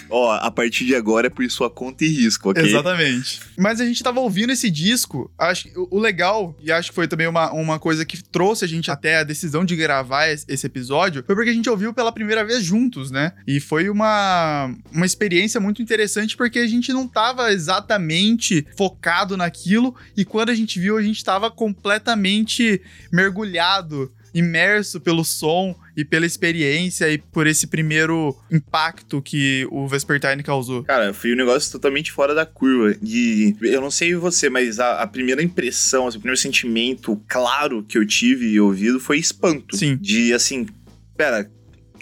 Ó, 0.10 0.32
a 0.32 0.52
partir 0.52 0.86
de 0.86 0.96
agora 0.96 1.28
é 1.28 1.30
por 1.30 1.48
sua 1.50 1.70
conta 1.70 2.06
e 2.06 2.08
risco, 2.08 2.50
ok? 2.50 2.64
Exatamente. 2.64 3.42
Mas 3.58 3.82
a 3.82 3.86
gente 3.86 4.04
tava 4.04 4.20
ouvindo 4.20 4.52
esse 4.52 4.70
disco, 4.70 5.32
acho 5.38 5.66
que 5.66 5.74
o 5.76 6.00
legal, 6.00 6.56
e 6.62 6.72
acho 6.72 6.90
que 6.90 6.96
foi 6.96 7.08
também 7.08 7.28
uma, 7.28 7.52
uma 7.52 7.80
coisa 7.80 8.06
que 8.06 8.24
trouxe 8.24 8.66
a 8.66 8.68
gente 8.68 8.92
até 8.92 9.18
a 9.18 9.24
decisão 9.24 9.66
de 9.66 9.76
gravar 9.76 10.28
esse 10.28 10.66
episódio, 10.66 11.24
foi 11.26 11.36
porque 11.36 11.50
a 11.50 11.54
gente 11.54 11.70
ouviu 11.70 11.94
pela 11.94 12.12
primeira 12.12 12.46
vez 12.46 12.64
juntos, 12.64 13.12
né? 13.12 13.34
E 13.48 13.60
foi 13.60 13.90
uma 13.90 14.37
uma, 14.92 15.06
experiência 15.06 15.60
muito 15.60 15.82
interessante 15.82 16.36
porque 16.36 16.60
a 16.60 16.68
gente 16.68 16.92
não 16.94 17.06
estava 17.06 17.52
exatamente 17.52 18.66
focado 18.78 19.38
naquilo 19.38 19.96
e 20.16 20.24
quando 20.26 20.50
a 20.50 20.56
gente 20.56 20.80
viu, 20.80 20.98
a 20.98 21.02
gente 21.02 21.18
estava 21.18 21.50
completamente 21.50 22.82
mergulhado 23.12 24.12
imerso 24.34 25.00
pelo 25.00 25.24
som 25.24 25.76
e 25.96 26.06
pela 26.06 26.26
experiência 26.26 27.10
e 27.10 27.18
por 27.18 27.48
esse 27.48 27.66
primeiro 27.68 28.38
impacto 28.52 29.22
que 29.22 29.68
o 29.72 29.88
Vespertine 29.88 30.44
causou. 30.44 30.84
Cara, 30.84 31.14
foi 31.14 31.34
um 31.34 31.36
negócio 31.36 31.72
totalmente 31.72 32.12
fora 32.12 32.36
da 32.36 32.46
curva. 32.46 32.96
E 33.02 33.56
eu 33.62 33.82
não 33.82 33.90
sei 33.90 34.16
você, 34.16 34.50
mas 34.50 34.80
a, 34.80 35.02
a 35.02 35.08
primeira 35.08 35.42
impressão, 35.42 36.08
assim, 36.08 36.18
o 36.18 36.22
primeiro 36.22 36.40
sentimento 36.40 37.20
claro 37.28 37.84
que 37.84 37.98
eu 37.98 38.06
tive 38.06 38.48
e 38.48 38.60
ouvido 38.60 39.00
foi 39.00 39.18
espanto. 39.18 39.76
Sim. 39.76 39.98
De 39.98 40.34
assim, 40.34 40.68
pera, 41.16 41.50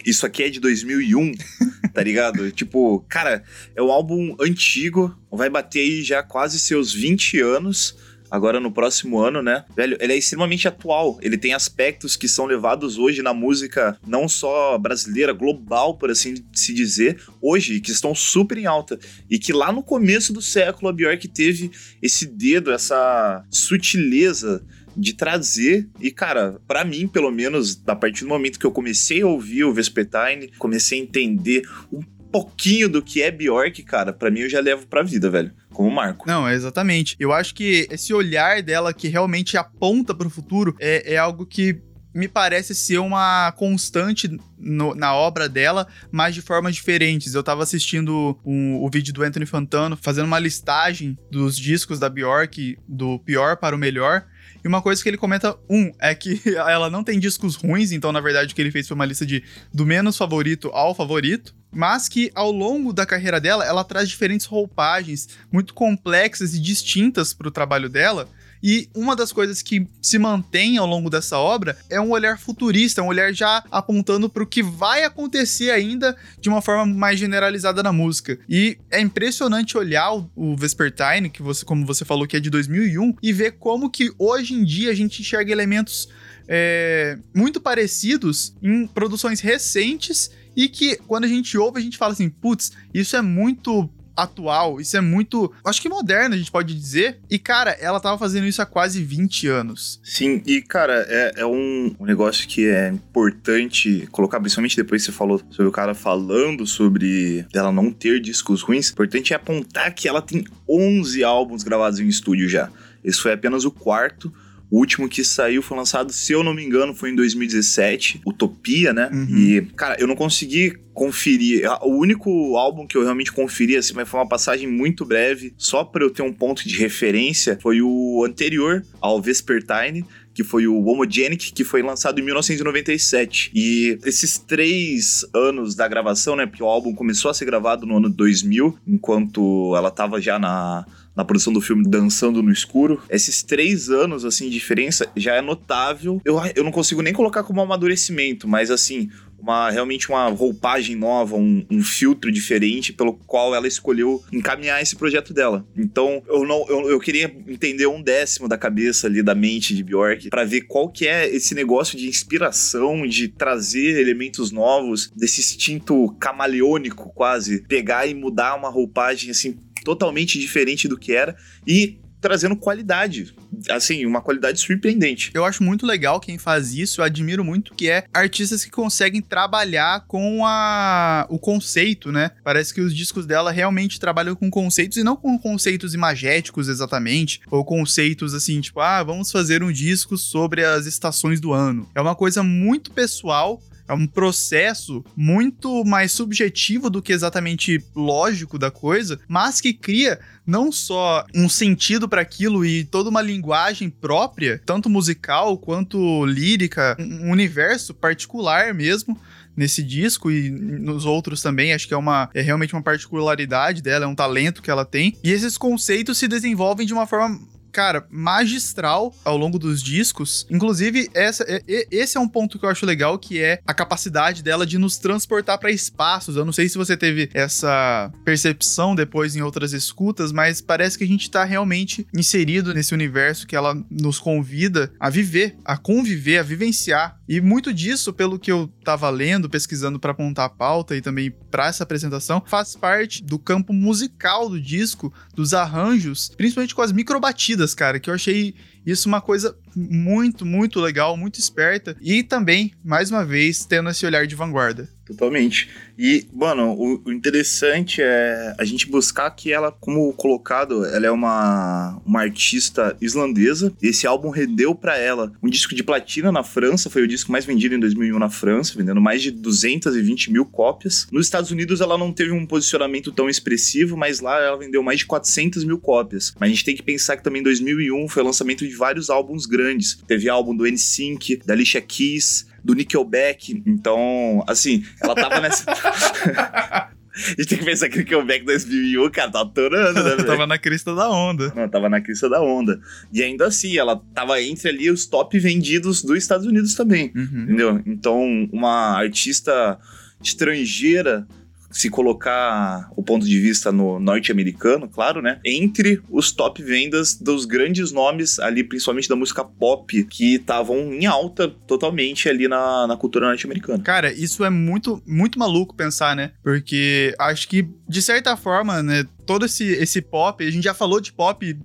isso 0.06 0.24
aqui 0.24 0.44
é 0.44 0.48
de 0.48 0.60
2001, 0.60 1.32
tá 1.92 2.02
ligado? 2.02 2.50
tipo, 2.52 3.04
cara, 3.08 3.42
é 3.74 3.82
um 3.82 3.90
álbum 3.90 4.36
antigo, 4.40 5.14
vai 5.30 5.50
bater 5.50 5.80
aí 5.80 6.02
já 6.02 6.22
quase 6.22 6.60
seus 6.60 6.94
20 6.94 7.40
anos 7.40 7.96
agora 8.30 8.60
no 8.60 8.72
próximo 8.72 9.18
ano, 9.18 9.42
né? 9.42 9.64
Velho, 9.74 9.96
ele 10.00 10.12
é 10.12 10.16
extremamente 10.16 10.66
atual. 10.66 11.18
Ele 11.22 11.36
tem 11.36 11.54
aspectos 11.54 12.16
que 12.16 12.28
são 12.28 12.46
levados 12.46 12.98
hoje 12.98 13.22
na 13.22 13.32
música, 13.32 13.98
não 14.06 14.28
só 14.28 14.76
brasileira, 14.78 15.32
global, 15.32 15.96
por 15.96 16.10
assim 16.10 16.34
se 16.52 16.72
dizer, 16.72 17.20
hoje, 17.40 17.80
que 17.80 17.90
estão 17.90 18.14
super 18.14 18.58
em 18.58 18.66
alta. 18.66 18.98
E 19.30 19.38
que 19.38 19.52
lá 19.52 19.72
no 19.72 19.82
começo 19.82 20.32
do 20.32 20.42
século 20.42 20.88
a 20.88 20.92
Björk 20.92 21.28
teve 21.28 21.70
esse 22.02 22.26
dedo, 22.26 22.72
essa 22.72 23.44
sutileza 23.50 24.64
de 24.96 25.14
trazer. 25.14 25.88
E, 26.00 26.10
cara, 26.10 26.60
para 26.66 26.84
mim, 26.84 27.06
pelo 27.06 27.30
menos, 27.30 27.80
a 27.86 27.94
partir 27.94 28.24
do 28.24 28.28
momento 28.28 28.58
que 28.58 28.66
eu 28.66 28.72
comecei 28.72 29.22
a 29.22 29.26
ouvir 29.26 29.64
o 29.64 29.72
Vespertine, 29.72 30.50
comecei 30.58 30.98
a 30.98 31.02
entender 31.02 31.68
um 31.92 32.02
pouquinho 32.30 32.88
do 32.88 33.02
que 33.02 33.22
é 33.22 33.30
Bjork, 33.30 33.82
cara, 33.82 34.12
para 34.12 34.30
mim 34.30 34.40
eu 34.40 34.48
já 34.48 34.60
levo 34.60 34.86
pra 34.86 35.02
vida, 35.02 35.30
velho. 35.30 35.52
Como 35.72 35.90
marco. 35.90 36.26
Não, 36.26 36.48
exatamente. 36.48 37.16
Eu 37.18 37.32
acho 37.32 37.54
que 37.54 37.86
esse 37.90 38.12
olhar 38.12 38.62
dela 38.62 38.92
que 38.92 39.08
realmente 39.08 39.56
aponta 39.56 40.14
pro 40.14 40.30
futuro 40.30 40.74
é, 40.80 41.14
é 41.14 41.16
algo 41.16 41.46
que 41.46 41.80
me 42.14 42.26
parece 42.26 42.74
ser 42.74 42.96
uma 42.96 43.52
constante 43.52 44.26
no, 44.58 44.94
na 44.94 45.14
obra 45.14 45.50
dela, 45.50 45.86
mas 46.10 46.34
de 46.34 46.40
formas 46.40 46.74
diferentes. 46.74 47.34
Eu 47.34 47.42
tava 47.42 47.62
assistindo 47.62 48.38
um, 48.42 48.82
o 48.82 48.88
vídeo 48.88 49.12
do 49.12 49.22
Anthony 49.22 49.44
Fantano 49.44 49.98
fazendo 50.00 50.24
uma 50.24 50.38
listagem 50.38 51.18
dos 51.30 51.58
discos 51.58 51.98
da 51.98 52.08
Bjork, 52.08 52.78
do 52.88 53.18
pior 53.18 53.58
para 53.58 53.76
o 53.76 53.78
melhor. 53.78 54.24
E 54.66 54.68
uma 54.68 54.82
coisa 54.82 55.00
que 55.00 55.08
ele 55.08 55.16
comenta, 55.16 55.56
um, 55.70 55.92
é 56.00 56.12
que 56.12 56.42
ela 56.58 56.90
não 56.90 57.04
tem 57.04 57.20
discos 57.20 57.54
ruins, 57.54 57.92
então 57.92 58.10
na 58.10 58.20
verdade 58.20 58.52
o 58.52 58.56
que 58.56 58.60
ele 58.60 58.72
fez 58.72 58.88
foi 58.88 58.96
uma 58.96 59.04
lista 59.04 59.24
de 59.24 59.44
do 59.72 59.86
menos 59.86 60.16
favorito 60.16 60.70
ao 60.70 60.92
favorito, 60.92 61.54
mas 61.70 62.08
que 62.08 62.32
ao 62.34 62.50
longo 62.50 62.92
da 62.92 63.06
carreira 63.06 63.40
dela, 63.40 63.64
ela 63.64 63.84
traz 63.84 64.08
diferentes 64.08 64.44
roupagens 64.44 65.28
muito 65.52 65.72
complexas 65.72 66.52
e 66.52 66.58
distintas 66.58 67.32
para 67.32 67.46
o 67.46 67.50
trabalho 67.52 67.88
dela, 67.88 68.28
E 68.62 68.88
uma 68.94 69.14
das 69.14 69.32
coisas 69.32 69.62
que 69.62 69.86
se 70.00 70.18
mantém 70.18 70.78
ao 70.78 70.86
longo 70.86 71.10
dessa 71.10 71.38
obra 71.38 71.76
é 71.90 72.00
um 72.00 72.10
olhar 72.10 72.38
futurista, 72.38 73.02
um 73.02 73.08
olhar 73.08 73.32
já 73.32 73.62
apontando 73.70 74.28
para 74.28 74.42
o 74.42 74.46
que 74.46 74.62
vai 74.62 75.04
acontecer 75.04 75.70
ainda 75.70 76.16
de 76.40 76.48
uma 76.48 76.62
forma 76.62 76.86
mais 76.86 77.18
generalizada 77.18 77.82
na 77.82 77.92
música. 77.92 78.38
E 78.48 78.78
é 78.90 79.00
impressionante 79.00 79.76
olhar 79.76 80.12
o, 80.12 80.30
o 80.34 80.56
Vespertine, 80.56 81.30
que 81.30 81.42
você, 81.42 81.64
como 81.64 81.86
você 81.86 82.04
falou 82.04 82.26
que 82.26 82.36
é 82.36 82.40
de 82.40 82.50
2001, 82.50 83.16
e 83.22 83.32
ver 83.32 83.52
como 83.52 83.90
que 83.90 84.12
hoje 84.18 84.54
em 84.54 84.64
dia 84.64 84.90
a 84.90 84.94
gente 84.94 85.20
enxerga 85.20 85.52
elementos 85.52 86.08
é, 86.48 87.18
muito 87.34 87.60
parecidos 87.60 88.54
em 88.62 88.86
produções 88.86 89.40
recentes 89.40 90.30
e 90.54 90.68
que 90.68 90.96
quando 91.06 91.24
a 91.24 91.28
gente 91.28 91.58
ouve 91.58 91.78
a 91.78 91.82
gente 91.82 91.98
fala 91.98 92.12
assim, 92.12 92.28
putz, 92.28 92.72
isso 92.94 93.16
é 93.16 93.22
muito 93.22 93.90
atual, 94.16 94.80
isso 94.80 94.96
é 94.96 95.00
muito, 95.00 95.52
acho 95.64 95.82
que 95.82 95.88
moderno, 95.88 96.34
a 96.34 96.38
gente 96.38 96.50
pode 96.50 96.74
dizer. 96.74 97.18
E, 97.30 97.38
cara, 97.38 97.72
ela 97.80 98.00
tava 98.00 98.18
fazendo 98.18 98.46
isso 98.46 98.62
há 98.62 98.66
quase 98.66 99.02
20 99.02 99.46
anos. 99.48 100.00
Sim, 100.02 100.42
e, 100.46 100.62
cara, 100.62 101.04
é, 101.08 101.34
é 101.36 101.46
um, 101.46 101.94
um, 102.00 102.04
negócio 102.04 102.48
que 102.48 102.66
é 102.66 102.88
importante 102.88 104.08
colocar, 104.10 104.40
principalmente 104.40 104.76
depois 104.76 105.02
que 105.02 105.12
você 105.12 105.16
falou 105.16 105.40
sobre 105.50 105.68
o 105.68 105.72
cara 105.72 105.94
falando 105.94 106.66
sobre 106.66 107.46
ela 107.52 107.70
não 107.70 107.90
ter 107.90 108.20
discos 108.20 108.62
ruins. 108.62 108.90
Importante 108.90 109.32
é 109.32 109.36
apontar 109.36 109.92
que 109.94 110.08
ela 110.08 110.22
tem 110.22 110.44
11 110.68 111.22
álbuns 111.22 111.62
gravados 111.62 112.00
em 112.00 112.08
estúdio 112.08 112.48
já. 112.48 112.70
Esse 113.04 113.20
foi 113.20 113.32
apenas 113.32 113.64
o 113.64 113.70
quarto. 113.70 114.32
O 114.70 114.78
último 114.78 115.08
que 115.08 115.22
saiu 115.22 115.62
foi 115.62 115.76
lançado, 115.76 116.12
se 116.12 116.32
eu 116.32 116.42
não 116.42 116.52
me 116.52 116.64
engano, 116.64 116.94
foi 116.94 117.10
em 117.10 117.14
2017, 117.14 118.22
Utopia, 118.26 118.92
né? 118.92 119.08
Uhum. 119.12 119.38
E, 119.38 119.62
cara, 119.76 119.96
eu 119.98 120.06
não 120.06 120.16
consegui 120.16 120.76
conferir. 120.92 121.68
O 121.82 121.98
único 121.98 122.56
álbum 122.56 122.86
que 122.86 122.96
eu 122.96 123.02
realmente 123.02 123.30
conferi, 123.30 123.76
assim, 123.76 123.92
mas 123.94 124.08
foi 124.08 124.18
uma 124.18 124.28
passagem 124.28 124.66
muito 124.66 125.04
breve, 125.04 125.54
só 125.56 125.84
para 125.84 126.02
eu 126.02 126.10
ter 126.10 126.22
um 126.22 126.32
ponto 126.32 126.66
de 126.66 126.76
referência, 126.76 127.58
foi 127.60 127.80
o 127.82 128.24
anterior 128.24 128.84
ao 129.00 129.20
Vespertine, 129.20 130.04
que 130.34 130.42
foi 130.44 130.66
o 130.66 130.84
Homogenic, 130.84 131.52
que 131.52 131.64
foi 131.64 131.82
lançado 131.82 132.18
em 132.20 132.22
1997. 132.22 133.50
E 133.54 133.98
esses 134.04 134.38
três 134.38 135.24
anos 135.34 135.74
da 135.74 135.88
gravação, 135.88 136.36
né? 136.36 136.44
Porque 136.44 136.62
o 136.62 136.66
álbum 136.66 136.94
começou 136.94 137.30
a 137.30 137.34
ser 137.34 137.46
gravado 137.46 137.86
no 137.86 137.96
ano 137.96 138.10
2000, 138.10 138.78
enquanto 138.86 139.74
ela 139.76 139.90
tava 139.90 140.20
já 140.20 140.38
na 140.38 140.84
na 141.16 141.24
produção 141.24 141.52
do 141.52 141.60
filme 141.60 141.88
Dançando 141.88 142.42
no 142.42 142.52
Escuro. 142.52 143.02
Esses 143.08 143.42
três 143.42 143.88
anos, 143.88 144.24
assim, 144.24 144.44
de 144.44 144.52
diferença 144.52 145.10
já 145.16 145.34
é 145.34 145.40
notável. 145.40 146.20
Eu, 146.24 146.36
eu 146.54 146.62
não 146.62 146.70
consigo 146.70 147.00
nem 147.00 147.12
colocar 147.12 147.42
como 147.42 147.60
amadurecimento, 147.60 148.46
mas, 148.46 148.70
assim, 148.70 149.08
uma 149.38 149.70
realmente 149.70 150.08
uma 150.08 150.28
roupagem 150.28 150.96
nova, 150.96 151.36
um, 151.36 151.64
um, 151.70 151.82
filtro 151.82 152.32
diferente 152.32 152.92
pelo 152.92 153.14
qual 153.14 153.54
ela 153.54 153.68
escolheu 153.68 154.22
encaminhar 154.32 154.82
esse 154.82 154.96
projeto 154.96 155.32
dela. 155.32 155.66
Então, 155.76 156.22
eu 156.28 156.44
não 156.44 156.66
eu, 156.68 156.90
eu 156.90 157.00
queria 157.00 157.32
entender 157.46 157.86
um 157.86 158.02
décimo 158.02 158.48
da 158.48 158.58
cabeça 158.58 159.06
ali 159.06 159.22
da 159.22 159.34
mente 159.34 159.74
de 159.74 159.82
Bjork 159.82 160.30
para 160.30 160.44
ver 160.44 160.62
qual 160.62 160.88
que 160.88 161.06
é 161.06 161.28
esse 161.28 161.54
negócio 161.54 161.96
de 161.96 162.08
inspiração, 162.08 163.06
de 163.06 163.28
trazer 163.28 164.00
elementos 164.00 164.50
novos, 164.50 165.12
desse 165.14 165.40
instinto 165.40 166.14
camaleônico 166.18 167.12
quase, 167.14 167.62
pegar 167.68 168.06
e 168.06 168.14
mudar 168.14 168.54
uma 168.56 168.68
roupagem 168.68 169.30
assim 169.30 169.58
totalmente 169.86 170.36
diferente 170.40 170.88
do 170.88 170.98
que 170.98 171.12
era 171.12 171.36
e 171.64 172.00
trazendo 172.20 172.56
qualidade. 172.56 173.32
Assim, 173.70 174.04
uma 174.04 174.20
qualidade 174.20 174.58
surpreendente. 174.58 175.30
Eu 175.32 175.44
acho 175.44 175.62
muito 175.62 175.86
legal 175.86 176.18
quem 176.18 176.38
faz 176.38 176.74
isso, 176.74 177.00
eu 177.00 177.04
admiro 177.04 177.44
muito, 177.44 177.72
que 177.72 177.88
é 177.88 178.04
artistas 178.12 178.64
que 178.64 178.70
conseguem 178.70 179.22
trabalhar 179.22 180.04
com 180.08 180.44
a, 180.44 181.24
o 181.30 181.38
conceito, 181.38 182.10
né? 182.10 182.32
Parece 182.42 182.74
que 182.74 182.80
os 182.80 182.94
discos 182.94 183.26
dela 183.26 183.52
realmente 183.52 184.00
trabalham 184.00 184.34
com 184.34 184.50
conceitos 184.50 184.96
e 184.98 185.04
não 185.04 185.14
com 185.14 185.38
conceitos 185.38 185.94
imagéticos 185.94 186.68
exatamente, 186.68 187.40
ou 187.48 187.64
conceitos 187.64 188.34
assim, 188.34 188.60
tipo, 188.60 188.80
ah, 188.80 189.04
vamos 189.04 189.30
fazer 189.30 189.62
um 189.62 189.70
disco 189.70 190.18
sobre 190.18 190.64
as 190.64 190.84
estações 190.86 191.40
do 191.40 191.52
ano. 191.52 191.88
É 191.94 192.00
uma 192.00 192.16
coisa 192.16 192.42
muito 192.42 192.90
pessoal 192.90 193.62
é 193.88 193.94
um 193.94 194.06
processo 194.06 195.04
muito 195.16 195.84
mais 195.84 196.12
subjetivo 196.12 196.90
do 196.90 197.02
que 197.02 197.12
exatamente 197.12 197.82
lógico 197.94 198.58
da 198.58 198.70
coisa, 198.70 199.18
mas 199.28 199.60
que 199.60 199.72
cria 199.72 200.18
não 200.46 200.70
só 200.70 201.24
um 201.34 201.48
sentido 201.48 202.08
para 202.08 202.20
aquilo 202.20 202.64
e 202.64 202.84
toda 202.84 203.10
uma 203.10 203.22
linguagem 203.22 203.90
própria, 203.90 204.60
tanto 204.64 204.88
musical 204.88 205.58
quanto 205.58 206.24
lírica, 206.26 206.96
um 206.98 207.30
universo 207.30 207.92
particular 207.94 208.72
mesmo 208.72 209.18
nesse 209.56 209.82
disco 209.82 210.30
e 210.30 210.50
nos 210.50 211.06
outros 211.06 211.40
também, 211.40 211.72
acho 211.72 211.88
que 211.88 211.94
é 211.94 211.96
uma 211.96 212.28
é 212.34 212.42
realmente 212.42 212.74
uma 212.74 212.82
particularidade 212.82 213.80
dela, 213.80 214.04
é 214.04 214.08
um 214.08 214.14
talento 214.14 214.62
que 214.62 214.70
ela 214.70 214.84
tem. 214.84 215.16
E 215.24 215.32
esses 215.32 215.56
conceitos 215.56 216.18
se 216.18 216.28
desenvolvem 216.28 216.86
de 216.86 216.92
uma 216.92 217.06
forma 217.06 217.40
cara, 217.76 218.06
magistral 218.10 219.14
ao 219.22 219.36
longo 219.36 219.58
dos 219.58 219.82
discos. 219.82 220.46
Inclusive, 220.48 221.10
essa, 221.12 221.44
esse 221.68 222.16
é 222.16 222.20
um 222.20 222.26
ponto 222.26 222.58
que 222.58 222.64
eu 222.64 222.70
acho 222.70 222.86
legal, 222.86 223.18
que 223.18 223.38
é 223.38 223.60
a 223.66 223.74
capacidade 223.74 224.42
dela 224.42 224.66
de 224.66 224.78
nos 224.78 224.96
transportar 224.96 225.58
para 225.58 225.70
espaços. 225.70 226.36
Eu 226.36 226.46
não 226.46 226.54
sei 226.54 226.70
se 226.70 226.78
você 226.78 226.96
teve 226.96 227.28
essa 227.34 228.10
percepção 228.24 228.94
depois 228.94 229.36
em 229.36 229.42
outras 229.42 229.74
escutas, 229.74 230.32
mas 230.32 230.62
parece 230.62 230.96
que 230.96 231.04
a 231.04 231.06
gente 231.06 231.30
tá 231.30 231.44
realmente 231.44 232.06
inserido 232.16 232.72
nesse 232.72 232.94
universo 232.94 233.46
que 233.46 233.54
ela 233.54 233.74
nos 233.90 234.18
convida 234.18 234.90
a 234.98 235.10
viver, 235.10 235.54
a 235.62 235.76
conviver, 235.76 236.38
a 236.38 236.42
vivenciar. 236.42 237.20
E 237.28 237.42
muito 237.42 237.74
disso, 237.74 238.10
pelo 238.10 238.38
que 238.38 238.50
eu 238.50 238.72
tava 238.84 239.10
lendo, 239.10 239.50
pesquisando 239.50 240.00
para 240.00 240.12
apontar 240.12 240.46
a 240.46 240.48
pauta 240.48 240.96
e 240.96 241.02
também 241.02 241.30
para 241.50 241.66
essa 241.66 241.82
apresentação, 241.82 242.42
faz 242.46 242.74
parte 242.74 243.22
do 243.22 243.38
campo 243.38 243.74
musical 243.74 244.48
do 244.48 244.58
disco, 244.58 245.12
dos 245.34 245.52
arranjos, 245.52 246.30
principalmente 246.38 246.74
com 246.74 246.80
as 246.80 246.92
microbatidas 246.92 247.65
cara, 247.74 247.98
que 248.00 248.10
eu 248.10 248.14
achei 248.14 248.54
isso 248.84 249.08
uma 249.08 249.20
coisa 249.20 249.56
muito, 249.74 250.46
muito 250.46 250.80
legal, 250.80 251.16
muito 251.16 251.38
esperta 251.38 251.96
e 252.00 252.22
também, 252.22 252.72
mais 252.84 253.10
uma 253.10 253.24
vez, 253.24 253.64
tendo 253.64 253.90
esse 253.90 254.06
olhar 254.06 254.26
de 254.26 254.34
vanguarda. 254.34 254.88
Totalmente. 255.06 255.68
E, 255.96 256.26
mano, 256.32 256.72
o, 256.72 257.00
o, 257.04 257.12
interessante 257.12 258.02
é 258.02 258.54
a 258.58 258.64
gente 258.64 258.88
buscar 258.88 259.30
que 259.30 259.52
ela, 259.52 259.70
como 259.70 260.12
colocado, 260.14 260.84
ela 260.84 261.06
é 261.06 261.10
uma, 261.10 262.00
uma 262.04 262.20
artista 262.20 262.96
islandesa. 263.00 263.72
Esse 263.80 264.06
álbum 264.06 264.30
rendeu 264.30 264.74
para 264.74 264.98
ela 264.98 265.32
um 265.40 265.48
disco 265.48 265.74
de 265.76 265.84
platina 265.84 266.32
na 266.32 266.42
França, 266.42 266.90
foi 266.90 267.02
o 267.02 267.06
disco 267.06 267.30
mais 267.30 267.44
vendido 267.44 267.76
em 267.76 267.80
2001 267.80 268.18
na 268.18 268.28
França, 268.28 268.74
vendendo 268.76 269.00
mais 269.00 269.22
de 269.22 269.30
220 269.30 270.32
mil 270.32 270.44
cópias. 270.44 271.06
Nos 271.12 271.26
Estados 271.26 271.52
Unidos 271.52 271.80
ela 271.80 271.96
não 271.96 272.12
teve 272.12 272.32
um 272.32 272.44
posicionamento 272.44 273.12
tão 273.12 273.30
expressivo, 273.30 273.96
mas 273.96 274.18
lá 274.18 274.40
ela 274.42 274.58
vendeu 274.58 274.82
mais 274.82 274.98
de 274.98 275.06
400 275.06 275.62
mil 275.62 275.78
cópias. 275.78 276.34
Mas 276.38 276.48
a 276.48 276.52
gente 276.52 276.64
tem 276.64 276.74
que 276.74 276.82
pensar 276.82 277.16
que 277.16 277.22
também 277.22 277.40
em 277.40 277.44
2001 277.44 278.08
foi 278.08 278.22
o 278.24 278.26
lançamento 278.26 278.66
de 278.66 278.74
vários 278.74 279.08
álbuns 279.08 279.46
grandes. 279.46 279.98
Teve 280.06 280.28
álbum 280.28 280.54
do 280.54 280.66
NSYNC, 280.66 281.42
da 281.46 281.54
Alicia 281.54 281.80
Keys, 281.80 282.46
do 282.66 282.74
Nickelback. 282.74 283.62
Então, 283.64 284.44
assim, 284.48 284.84
ela 285.00 285.14
tava 285.14 285.40
nessa. 285.40 285.70
A 285.70 286.90
gente 287.38 287.46
tem 287.46 287.58
que 287.58 287.64
pensar 287.64 287.88
que 287.88 287.96
o 287.96 287.98
Nickelback 288.00 288.44
2001, 288.44 289.10
cara, 289.10 289.30
tá 289.30 289.40
atorando, 289.42 290.02
né? 290.02 290.16
tava 290.26 290.46
na 290.48 290.58
crista 290.58 290.92
da 290.94 291.08
onda. 291.08 291.52
Não, 291.54 291.68
tava 291.68 291.88
na 291.88 292.00
crista 292.00 292.28
da 292.28 292.42
onda. 292.42 292.80
E 293.12 293.22
ainda 293.22 293.46
assim, 293.46 293.78
ela 293.78 294.02
tava 294.12 294.42
entre 294.42 294.68
ali 294.68 294.90
os 294.90 295.06
top 295.06 295.38
vendidos 295.38 296.02
dos 296.02 296.18
Estados 296.18 296.44
Unidos 296.44 296.74
também, 296.74 297.12
uhum. 297.14 297.42
entendeu? 297.44 297.82
Então, 297.86 298.48
uma 298.52 298.98
artista 298.98 299.78
estrangeira 300.20 301.26
se 301.70 301.90
colocar 301.90 302.90
o 302.96 303.02
ponto 303.02 303.26
de 303.26 303.40
vista 303.40 303.70
no 303.70 303.98
norte-americano, 303.98 304.88
claro, 304.88 305.20
né? 305.20 305.40
Entre 305.44 306.00
os 306.10 306.32
top 306.32 306.62
vendas 306.62 307.14
dos 307.14 307.44
grandes 307.44 307.92
nomes 307.92 308.38
ali, 308.38 308.64
principalmente 308.64 309.08
da 309.08 309.16
música 309.16 309.44
pop, 309.44 310.04
que 310.04 310.36
estavam 310.36 310.92
em 310.92 311.06
alta 311.06 311.48
totalmente 311.48 312.28
ali 312.28 312.48
na, 312.48 312.86
na 312.86 312.96
cultura 312.96 313.26
norte-americana. 313.26 313.82
Cara, 313.82 314.12
isso 314.12 314.44
é 314.44 314.50
muito, 314.50 315.02
muito 315.06 315.38
maluco 315.38 315.74
pensar, 315.74 316.16
né? 316.16 316.32
Porque 316.42 317.14
acho 317.18 317.48
que, 317.48 317.68
de 317.88 318.02
certa 318.02 318.36
forma, 318.36 318.82
né, 318.82 319.06
todo 319.24 319.46
esse, 319.46 319.64
esse 319.64 320.00
pop, 320.00 320.44
a 320.44 320.50
gente 320.50 320.64
já 320.64 320.74
falou 320.74 321.00
de 321.00 321.12
pop 321.12 321.56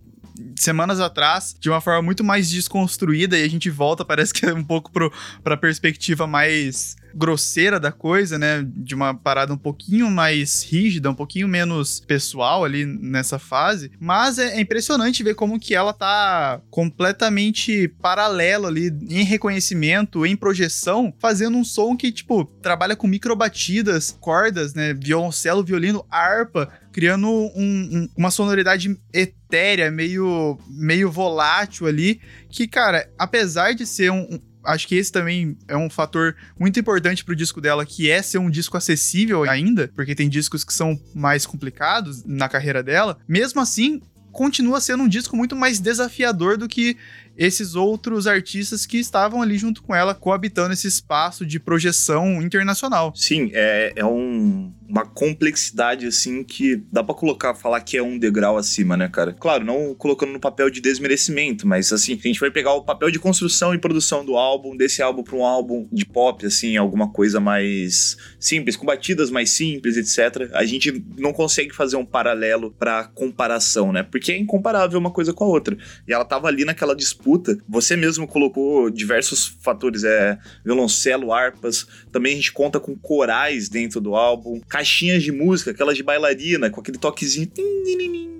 semanas 0.55 0.99
atrás, 0.99 1.55
de 1.59 1.69
uma 1.69 1.81
forma 1.81 2.01
muito 2.01 2.23
mais 2.23 2.49
desconstruída, 2.49 3.37
e 3.37 3.43
a 3.43 3.49
gente 3.49 3.69
volta, 3.69 4.03
parece 4.03 4.33
que 4.33 4.45
é 4.45 4.53
um 4.53 4.63
pouco 4.63 4.91
pro, 4.91 5.11
pra 5.43 5.57
perspectiva 5.57 6.25
mais 6.25 6.95
grosseira 7.13 7.79
da 7.79 7.91
coisa, 7.91 8.37
né? 8.37 8.65
De 8.65 8.95
uma 8.95 9.13
parada 9.13 9.53
um 9.53 9.57
pouquinho 9.57 10.09
mais 10.09 10.63
rígida, 10.63 11.09
um 11.09 11.15
pouquinho 11.15 11.47
menos 11.47 11.99
pessoal 11.99 12.63
ali 12.63 12.85
nessa 12.85 13.39
fase. 13.39 13.91
Mas 13.99 14.37
é, 14.37 14.57
é 14.57 14.61
impressionante 14.61 15.23
ver 15.23 15.35
como 15.35 15.59
que 15.59 15.75
ela 15.75 15.93
tá 15.93 16.61
completamente 16.69 17.87
paralelo 18.01 18.67
ali 18.67 18.87
em 19.09 19.23
reconhecimento, 19.23 20.25
em 20.25 20.35
projeção, 20.35 21.13
fazendo 21.19 21.57
um 21.57 21.63
som 21.63 21.95
que, 21.95 22.11
tipo, 22.11 22.45
trabalha 22.61 22.95
com 22.95 23.07
microbatidas, 23.07 24.15
cordas, 24.19 24.73
né? 24.73 24.93
Violoncelo, 24.93 25.63
violino, 25.63 26.05
harpa, 26.09 26.69
criando 26.91 27.27
um, 27.27 27.49
um, 27.55 28.09
uma 28.17 28.31
sonoridade 28.31 28.95
etérea, 29.13 29.89
meio, 29.89 30.59
meio 30.67 31.09
volátil 31.09 31.87
ali, 31.87 32.21
que, 32.49 32.67
cara, 32.67 33.09
apesar 33.17 33.73
de 33.73 33.85
ser 33.85 34.11
um, 34.11 34.39
acho 34.63 34.87
que 34.87 34.95
esse 34.95 35.11
também 35.11 35.57
é 35.67 35.75
um 35.75 35.89
fator 35.89 36.35
muito 36.59 36.79
importante 36.79 37.23
pro 37.23 37.35
disco 37.35 37.61
dela, 37.61 37.85
que 37.85 38.09
é 38.09 38.21
ser 38.21 38.37
um 38.37 38.49
disco 38.49 38.77
acessível 38.77 39.43
ainda, 39.49 39.91
porque 39.95 40.15
tem 40.15 40.29
discos 40.29 40.63
que 40.63 40.73
são 40.73 40.99
mais 41.13 41.45
complicados 41.45 42.23
na 42.25 42.47
carreira 42.47 42.83
dela. 42.83 43.17
Mesmo 43.27 43.61
assim, 43.61 44.01
continua 44.31 44.79
sendo 44.79 45.03
um 45.03 45.07
disco 45.07 45.35
muito 45.35 45.55
mais 45.55 45.79
desafiador 45.79 46.57
do 46.57 46.67
que 46.67 46.97
esses 47.37 47.75
outros 47.75 48.27
artistas 48.27 48.85
que 48.85 48.97
estavam 48.97 49.41
ali 49.41 49.57
junto 49.57 49.81
com 49.81 49.95
ela, 49.95 50.13
coabitando 50.13 50.73
esse 50.73 50.87
espaço 50.87 51.45
de 51.45 51.59
projeção 51.59 52.41
internacional. 52.41 53.13
Sim, 53.15 53.51
é, 53.53 53.93
é 53.95 54.05
um, 54.05 54.71
uma 54.87 55.05
complexidade, 55.05 56.05
assim, 56.05 56.43
que 56.43 56.83
dá 56.91 57.03
para 57.03 57.15
colocar, 57.15 57.55
falar 57.55 57.81
que 57.81 57.97
é 57.97 58.03
um 58.03 58.17
degrau 58.17 58.57
acima, 58.57 58.97
né, 58.97 59.07
cara? 59.07 59.33
Claro, 59.33 59.63
não 59.63 59.95
colocando 59.95 60.31
no 60.31 60.39
papel 60.39 60.69
de 60.69 60.81
desmerecimento, 60.81 61.67
mas, 61.67 61.91
assim, 61.93 62.13
a 62.13 62.27
gente 62.27 62.39
vai 62.39 62.51
pegar 62.51 62.73
o 62.73 62.83
papel 62.83 63.09
de 63.09 63.19
construção 63.19 63.73
e 63.73 63.77
produção 63.77 64.25
do 64.25 64.35
álbum, 64.35 64.75
desse 64.75 65.01
álbum 65.01 65.23
pra 65.23 65.35
um 65.35 65.45
álbum 65.45 65.87
de 65.91 66.05
pop, 66.05 66.45
assim, 66.45 66.77
alguma 66.77 67.09
coisa 67.09 67.39
mais 67.39 68.17
simples, 68.39 68.75
com 68.75 68.85
batidas 68.85 69.31
mais 69.31 69.51
simples, 69.51 69.97
etc. 69.97 70.51
A 70.53 70.65
gente 70.65 71.03
não 71.17 71.31
consegue 71.31 71.73
fazer 71.73 71.95
um 71.95 72.05
paralelo 72.05 72.71
pra 72.71 73.05
comparação, 73.05 73.91
né? 73.91 74.03
Porque 74.03 74.31
é 74.31 74.37
incomparável 74.37 74.99
uma 74.99 75.11
coisa 75.11 75.33
com 75.33 75.45
a 75.45 75.47
outra. 75.47 75.77
E 76.07 76.13
ela 76.13 76.25
tava 76.25 76.47
ali 76.47 76.65
naquela 76.65 76.95
disputa. 76.95 77.20
Você 77.67 77.95
mesmo 77.95 78.27
colocou 78.27 78.89
diversos 78.89 79.47
fatores, 79.61 80.03
é 80.03 80.37
violoncelo, 80.63 81.33
harpas. 81.33 81.85
Também 82.11 82.33
a 82.33 82.35
gente 82.35 82.51
conta 82.51 82.79
com 82.79 82.95
corais 82.95 83.69
dentro 83.69 83.99
do 84.01 84.15
álbum, 84.15 84.59
caixinhas 84.67 85.23
de 85.23 85.31
música, 85.31 85.71
aquelas 85.71 85.97
de 85.97 86.03
bailarina, 86.03 86.69
com 86.69 86.81
aquele 86.81 86.97
toquezinho. 86.97 87.51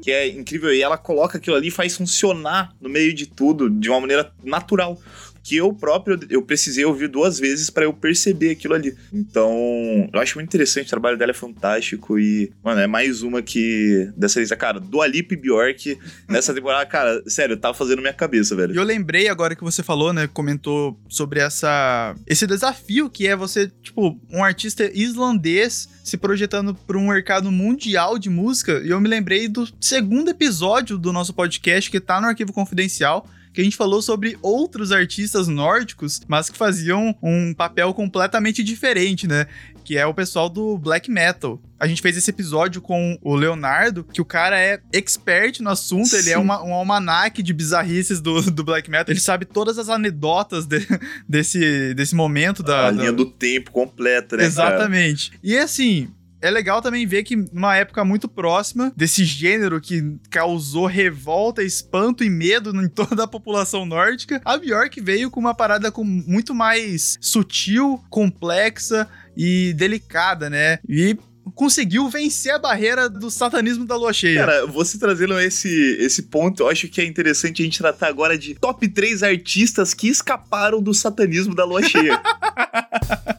Que 0.01 0.11
é 0.11 0.27
incrível. 0.27 0.73
E 0.73 0.81
ela 0.81 0.97
coloca 0.97 1.38
aquilo 1.38 1.55
ali 1.55 1.67
e 1.67 1.71
faz 1.71 1.95
funcionar 1.95 2.73
no 2.81 2.89
meio 2.89 3.13
de 3.13 3.27
tudo 3.27 3.69
de 3.69 3.89
uma 3.89 4.01
maneira 4.01 4.31
natural 4.43 5.00
que 5.43 5.55
eu 5.55 5.74
próprio 5.74 6.19
eu 6.29 6.41
precisei 6.41 6.86
ouvir 6.86 7.07
duas 7.07 7.39
vezes 7.39 7.69
para 7.69 7.86
eu 7.86 7.93
perceber 7.93 8.51
aquilo 8.51 8.74
ali. 8.74 8.95
Então, 9.12 10.10
eu 10.13 10.19
acho 10.19 10.38
muito 10.38 10.50
interessante, 10.50 10.88
o 10.88 10.89
trabalho 10.89 11.17
dela 11.17 11.31
é 11.31 11.33
fantástico 11.33 12.19
e, 12.19 12.51
mano, 12.63 12.79
é 12.79 12.88
mais 12.88 13.24
uma 13.24 13.41
que 13.41 14.10
dessa 14.15 14.39
lista, 14.39 14.55
cara, 14.55 14.79
do 14.79 15.01
Alipe 15.01 15.36
Bjork 15.36 15.98
nessa 16.27 16.53
temporada, 16.53 16.86
cara, 16.88 17.21
sério, 17.27 17.57
tava 17.57 17.74
fazendo 17.74 18.01
minha 18.01 18.13
cabeça, 18.13 18.55
velho. 18.55 18.74
E 18.74 18.77
eu 18.77 18.83
lembrei 18.83 19.27
agora 19.27 19.55
que 19.55 19.63
você 19.63 19.81
falou, 19.81 20.13
né, 20.13 20.27
comentou 20.27 21.00
sobre 21.10 21.39
essa 21.39 22.15
esse 22.27 22.45
desafio 22.45 23.10
que 23.10 23.27
é 23.27 23.36
você, 23.36 23.71
tipo, 23.81 24.19
um 24.29 24.43
artista 24.43 24.89
islandês 24.93 25.89
se 26.03 26.17
projetando 26.17 26.74
para 26.74 26.98
um 26.98 27.07
mercado 27.07 27.51
mundial 27.51 28.17
de 28.17 28.29
música, 28.29 28.81
e 28.83 28.89
eu 28.89 29.00
me 29.00 29.07
lembrei 29.07 29.48
do 29.48 29.67
segundo 29.79 30.29
episódio 30.29 30.98
do 30.98 31.13
nosso 31.13 31.33
podcast 31.33 31.89
que 31.89 32.00
tá 32.00 32.19
no 32.19 32.27
arquivo 32.27 32.53
confidencial 32.53 33.27
que 33.53 33.62
a 33.62 33.63
gente 33.63 33.75
falou 33.75 34.01
sobre 34.01 34.38
outros 34.41 34.91
artistas 34.91 35.48
nórdicos, 35.48 36.22
mas 36.27 36.50
que 36.50 36.58
faziam 36.58 37.15
um 37.22 37.53
papel 37.53 37.93
completamente 37.93 38.63
diferente, 38.63 39.27
né? 39.27 39.46
Que 39.84 39.98
é 39.98 40.05
o 40.05 40.13
pessoal 40.13 40.50
do 40.50 40.77
black 40.77 41.10
metal. 41.10 41.62
A 41.79 41.88
gente 41.88 42.01
fez 42.01 42.15
esse 42.15 42.29
episódio 42.29 42.81
com 42.81 43.17
o 43.22 43.36
Leonardo, 43.36 44.03
que 44.03 44.22
o 44.22 44.25
cara 44.25 44.60
é 44.60 44.79
expert 44.93 45.60
no 45.60 45.70
assunto, 45.70 46.10
Sim. 46.10 46.17
ele 46.17 46.29
é 46.29 46.38
uma, 46.38 46.63
um 46.63 46.74
almanac 46.74 47.41
de 47.41 47.53
bizarrices 47.53 48.22
do, 48.22 48.41
do 48.51 48.63
black 48.63 48.89
metal. 48.89 49.12
Ele 49.12 49.20
sabe 49.20 49.46
todas 49.46 49.77
as 49.77 49.89
anedotas 49.89 50.65
de, 50.65 50.79
desse, 51.27 51.93
desse 51.93 52.15
momento 52.15 52.63
da. 52.63 52.88
A 52.88 52.91
linha 52.91 53.12
da... 53.12 53.17
do 53.17 53.25
tempo 53.25 53.72
completa, 53.72 54.38
né? 54.38 54.46
Exatamente. 54.46 55.31
Cara? 55.31 55.41
E 55.43 55.58
assim, 55.58 56.10
é 56.41 56.50
legal 56.50 56.81
também 56.81 57.05
ver 57.05 57.24
que 57.24 57.36
numa 57.36 57.75
época 57.75 58.03
muito 58.03 58.27
próxima 58.27 58.91
desse 58.95 59.24
gênero 59.24 59.79
que 59.79 60.17
causou 60.29 60.86
revolta, 60.86 61.63
espanto 61.63 62.24
e 62.24 62.29
medo 62.29 62.71
em 62.81 62.88
toda 62.89 63.24
a 63.24 63.27
população 63.27 63.86
nórdica, 63.86 64.41
a 64.43 64.57
Bjork 64.57 65.00
veio 65.01 65.29
com 65.29 65.39
uma 65.39 65.53
parada 65.53 65.91
com 65.91 66.03
muito 66.03 66.53
mais 66.53 67.17
sutil, 67.21 68.03
complexa 68.10 69.07
e 69.36 69.74
delicada, 69.74 70.50
né? 70.50 70.79
E 70.88 71.17
conseguiu 71.55 72.07
vencer 72.10 72.53
a 72.53 72.60
barreira 72.60 73.10
do 73.10 73.29
satanismo 73.29 73.86
da 73.86 73.95
lua 73.95 74.13
cheia. 74.13 74.39
Cara, 74.45 74.67
você 74.67 74.98
trazendo 74.98 75.39
esse, 75.39 75.98
esse 76.00 76.24
ponto, 76.24 76.63
eu 76.63 76.69
acho 76.69 76.88
que 76.88 77.01
é 77.01 77.05
interessante 77.05 77.62
a 77.62 77.65
gente 77.65 77.77
tratar 77.77 78.07
agora 78.07 78.38
de 78.38 78.55
top 78.55 78.88
3 78.88 79.24
artistas 79.24 79.93
que 79.93 80.07
escaparam 80.07 80.81
do 80.81 80.93
satanismo 80.93 81.55
da 81.55 81.65
lua 81.65 81.83
cheia. 81.83 82.21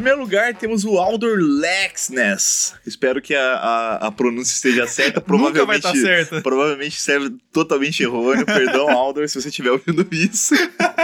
primeiro 0.00 0.20
lugar, 0.20 0.54
temos 0.54 0.82
o 0.82 0.98
Aldor 0.98 1.36
Lexness. 1.38 2.74
Espero 2.86 3.20
que 3.20 3.34
a, 3.34 3.52
a, 3.52 4.06
a 4.06 4.10
pronúncia 4.10 4.54
esteja 4.54 4.86
certa. 4.86 5.20
Provavelmente, 5.20 5.60
Nunca 5.60 5.66
vai 5.66 5.76
estar 5.76 5.94
certa. 5.94 6.40
Provavelmente 6.40 6.98
serve 6.98 7.36
totalmente 7.52 8.02
errôneo. 8.02 8.46
Perdão, 8.46 8.88
Aldor, 8.96 9.28
se 9.28 9.38
você 9.38 9.50
estiver 9.50 9.70
ouvindo 9.70 10.06
isso. 10.10 10.54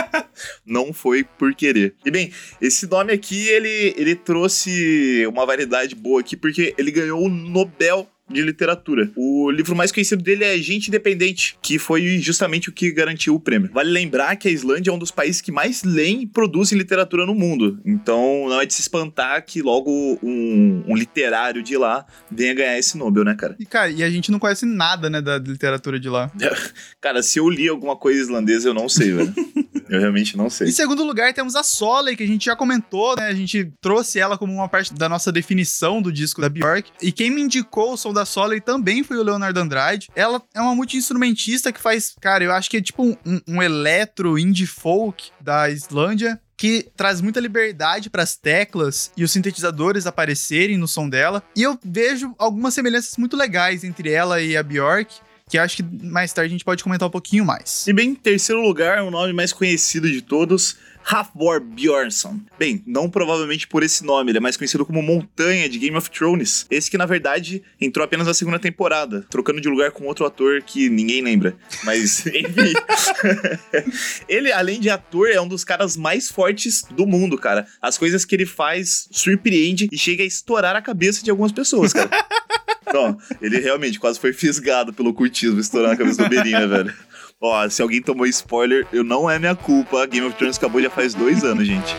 Não 0.65 0.95
foi 0.95 1.25
por 1.25 1.55
querer. 1.55 1.95
E 2.07 2.11
bem, 2.11 2.33
esse 2.59 2.87
nome 2.87 3.13
aqui, 3.13 3.47
ele, 3.49 3.95
ele 3.99 4.15
trouxe 4.15 5.27
uma 5.27 5.45
variedade 5.45 5.95
boa 5.95 6.23
aqui, 6.23 6.35
porque 6.35 6.75
ele 6.79 6.91
ganhou 6.91 7.23
o 7.23 7.29
Nobel 7.29 8.09
de 8.29 8.43
literatura. 8.43 9.11
O 9.17 9.51
livro 9.51 9.77
mais 9.77 9.93
conhecido 9.93 10.23
dele 10.23 10.45
é 10.45 10.59
Gente 10.59 10.89
Independente, 10.89 11.57
que 11.63 11.79
foi 11.79 12.19
justamente 12.19 12.69
o 12.69 12.73
que 12.73 12.91
garantiu 12.91 13.35
o 13.35 13.41
prêmio. 13.41 13.71
Vale 13.73 13.91
lembrar 13.91 14.37
que 14.37 14.49
a 14.49 14.51
Islândia 14.51 14.91
é 14.91 14.93
um 14.93 14.99
dos 14.99 15.11
países 15.11 15.41
que 15.41 15.53
mais 15.53 15.83
leem 15.83 16.23
e 16.23 16.27
produzem 16.27 16.77
literatura 16.77 17.25
no 17.25 17.35
mundo. 17.35 17.79
Então 17.85 18.49
não 18.49 18.61
é 18.61 18.67
de 18.67 18.75
se 18.75 18.81
espantar 18.81 19.45
que 19.45 19.63
logo 19.63 20.19
um, 20.23 20.83
um 20.87 20.97
literário 20.97 21.63
de 21.63 21.77
lá 21.77 22.05
venha 22.31 22.55
ganhar 22.55 22.79
esse 22.79 22.97
Nobel, 22.97 23.25
né, 23.25 23.35
cara? 23.35 23.57
E, 23.59 23.67
cara, 23.67 23.91
e 23.91 24.03
a 24.03 24.11
gente 24.11 24.31
não 24.31 24.39
conhece 24.39 24.67
nada, 24.67 25.09
né, 25.09 25.21
da 25.21 25.39
literatura 25.39 25.99
de 26.01 26.09
lá. 26.09 26.31
cara, 27.01 27.23
se 27.23 27.39
eu 27.39 27.49
li 27.49 27.69
alguma 27.69 27.97
coisa 27.97 28.21
islandesa, 28.21 28.69
eu 28.69 28.75
não 28.75 28.89
sei, 28.89 29.13
velho. 29.13 29.35
Eu 29.89 30.01
realmente 30.01 30.37
não 30.37 30.51
sei. 30.51 30.69
Em 30.69 30.73
segundo 30.73 31.05
lugar, 31.05 31.33
temos 31.33 31.55
a 31.55 31.63
Soley, 31.63 32.17
que 32.17 32.25
a 32.25 32.27
gente 32.27 32.47
já 32.47 32.57
comentou, 32.57 33.15
né? 33.17 33.29
A 33.29 33.35
gente 33.35 33.73
trouxe 33.81 34.19
ela 34.19 34.37
como 34.37 34.53
uma 34.53 34.69
parte 34.69 34.93
da 34.93 35.09
nossa 35.09 35.31
definição 35.31 36.03
do 36.03 36.13
disco 36.13 36.41
da 36.41 36.49
Bjork. 36.49 36.91
E 37.01 37.13
quem 37.13 37.31
me 37.31 37.41
indicou 37.41 37.93
o 37.93 37.97
som 37.97 38.13
da 38.17 38.25
Soley 38.25 38.61
também 38.61 39.03
foi 39.03 39.17
o 39.17 39.23
Leonardo 39.23 39.61
Andrade. 39.61 40.09
Ela 40.15 40.43
é 40.55 40.61
uma 40.61 40.75
multi-instrumentista 40.75 41.73
que 41.73 41.81
faz, 41.81 42.15
cara, 42.21 42.43
eu 42.43 42.53
acho 42.53 42.69
que 42.69 42.79
é 42.79 42.83
tipo 42.83 43.03
um, 43.05 43.41
um 43.47 43.63
eletro 43.63 44.39
indie 44.39 44.67
folk 44.67 45.31
da 45.41 45.71
Islândia 45.71 46.41
que 46.57 46.89
traz 46.97 47.21
muita 47.21 47.39
liberdade 47.39 48.09
para 48.09 48.23
as 48.23 48.37
teclas 48.37 49.11
e 49.17 49.23
os 49.23 49.31
sintetizadores 49.31 50.07
aparecerem 50.07 50.79
no 50.79 50.89
som 50.89 51.09
dela. 51.09 51.43
E 51.55 51.63
eu 51.63 51.79
vejo 51.85 52.35
algumas 52.39 52.73
semelhanças 52.73 53.17
muito 53.19 53.37
legais 53.37 53.85
entre 53.85 54.11
ela 54.11 54.41
e 54.41 54.57
a 54.57 54.63
Bjork 54.63 55.27
que 55.49 55.59
acho 55.59 55.77
que 55.77 55.83
mais 56.05 56.33
tarde 56.33 56.49
a 56.49 56.51
gente 56.51 56.65
pode 56.65 56.83
comentar 56.83 57.07
um 57.07 57.11
pouquinho 57.11 57.45
mais. 57.45 57.87
E 57.87 57.93
bem, 57.93 58.11
em 58.11 58.15
terceiro 58.15 58.61
lugar, 58.61 59.03
o 59.05 59.11
nome 59.11 59.33
mais 59.33 59.53
conhecido 59.53 60.11
de 60.11 60.21
todos, 60.21 60.77
Halfbor 61.09 61.61
Bjornsson. 61.61 62.41
Bem, 62.59 62.83
não 62.85 63.09
provavelmente 63.09 63.69
por 63.69 63.85
esse 63.85 64.05
nome, 64.05 64.33
ele 64.33 64.39
é 64.39 64.41
mais 64.41 64.57
conhecido 64.57 64.85
como 64.85 65.01
Montanha 65.01 65.69
de 65.69 65.79
Game 65.79 65.97
of 65.97 66.11
Thrones. 66.11 66.67
Esse 66.69 66.91
que, 66.91 66.99
na 66.99 67.07
verdade, 67.07 67.63
entrou 67.81 68.05
apenas 68.05 68.27
na 68.27 68.35
segunda 68.35 68.59
temporada, 68.59 69.25
trocando 69.31 69.61
de 69.61 69.69
lugar 69.69 69.93
com 69.93 70.05
outro 70.07 70.27
ator 70.27 70.63
que 70.63 70.89
ninguém 70.89 71.23
lembra. 71.23 71.57
Mas, 71.85 72.27
enfim. 72.27 72.73
ele, 74.29 74.51
além 74.51 74.81
de 74.81 74.91
ator, 74.91 75.31
é 75.31 75.41
um 75.41 75.47
dos 75.47 75.63
caras 75.63 75.97
mais 75.97 76.29
fortes 76.29 76.83
do 76.91 77.07
mundo, 77.07 77.39
cara. 77.39 77.67
As 77.81 77.97
coisas 77.97 78.25
que 78.25 78.35
ele 78.35 78.47
faz 78.47 79.09
surpreende 79.13 79.89
e 79.93 79.97
chega 79.97 80.25
a 80.25 80.27
estourar 80.27 80.75
a 80.75 80.83
cabeça 80.83 81.23
de 81.23 81.31
algumas 81.31 81.53
pessoas, 81.53 81.93
cara. 81.93 82.11
Não, 82.93 83.19
ele 83.41 83.59
realmente 83.59 83.99
quase 83.99 84.19
foi 84.19 84.33
fisgado 84.33 84.93
pelo 84.93 85.13
cultismo, 85.13 85.61
estourando 85.61 85.95
a 85.95 85.97
cabeça 85.97 86.23
do 86.23 86.29
Beirinha, 86.29 86.67
velho. 86.69 86.95
Ó, 87.41 87.69
se 87.69 87.83
alguém 87.83 88.01
tomou 88.01 88.27
spoiler, 88.27 88.87
eu 88.93 89.05
não 89.05 89.29
é 89.29 89.39
minha 89.39 89.55
culpa. 89.55 90.07
Game 90.07 90.27
of 90.27 90.37
Thrones 90.37 90.57
acabou 90.57 90.81
já 90.81 90.89
faz 90.89 91.15
dois 91.15 91.45
anos, 91.45 91.67
gente. 91.67 91.95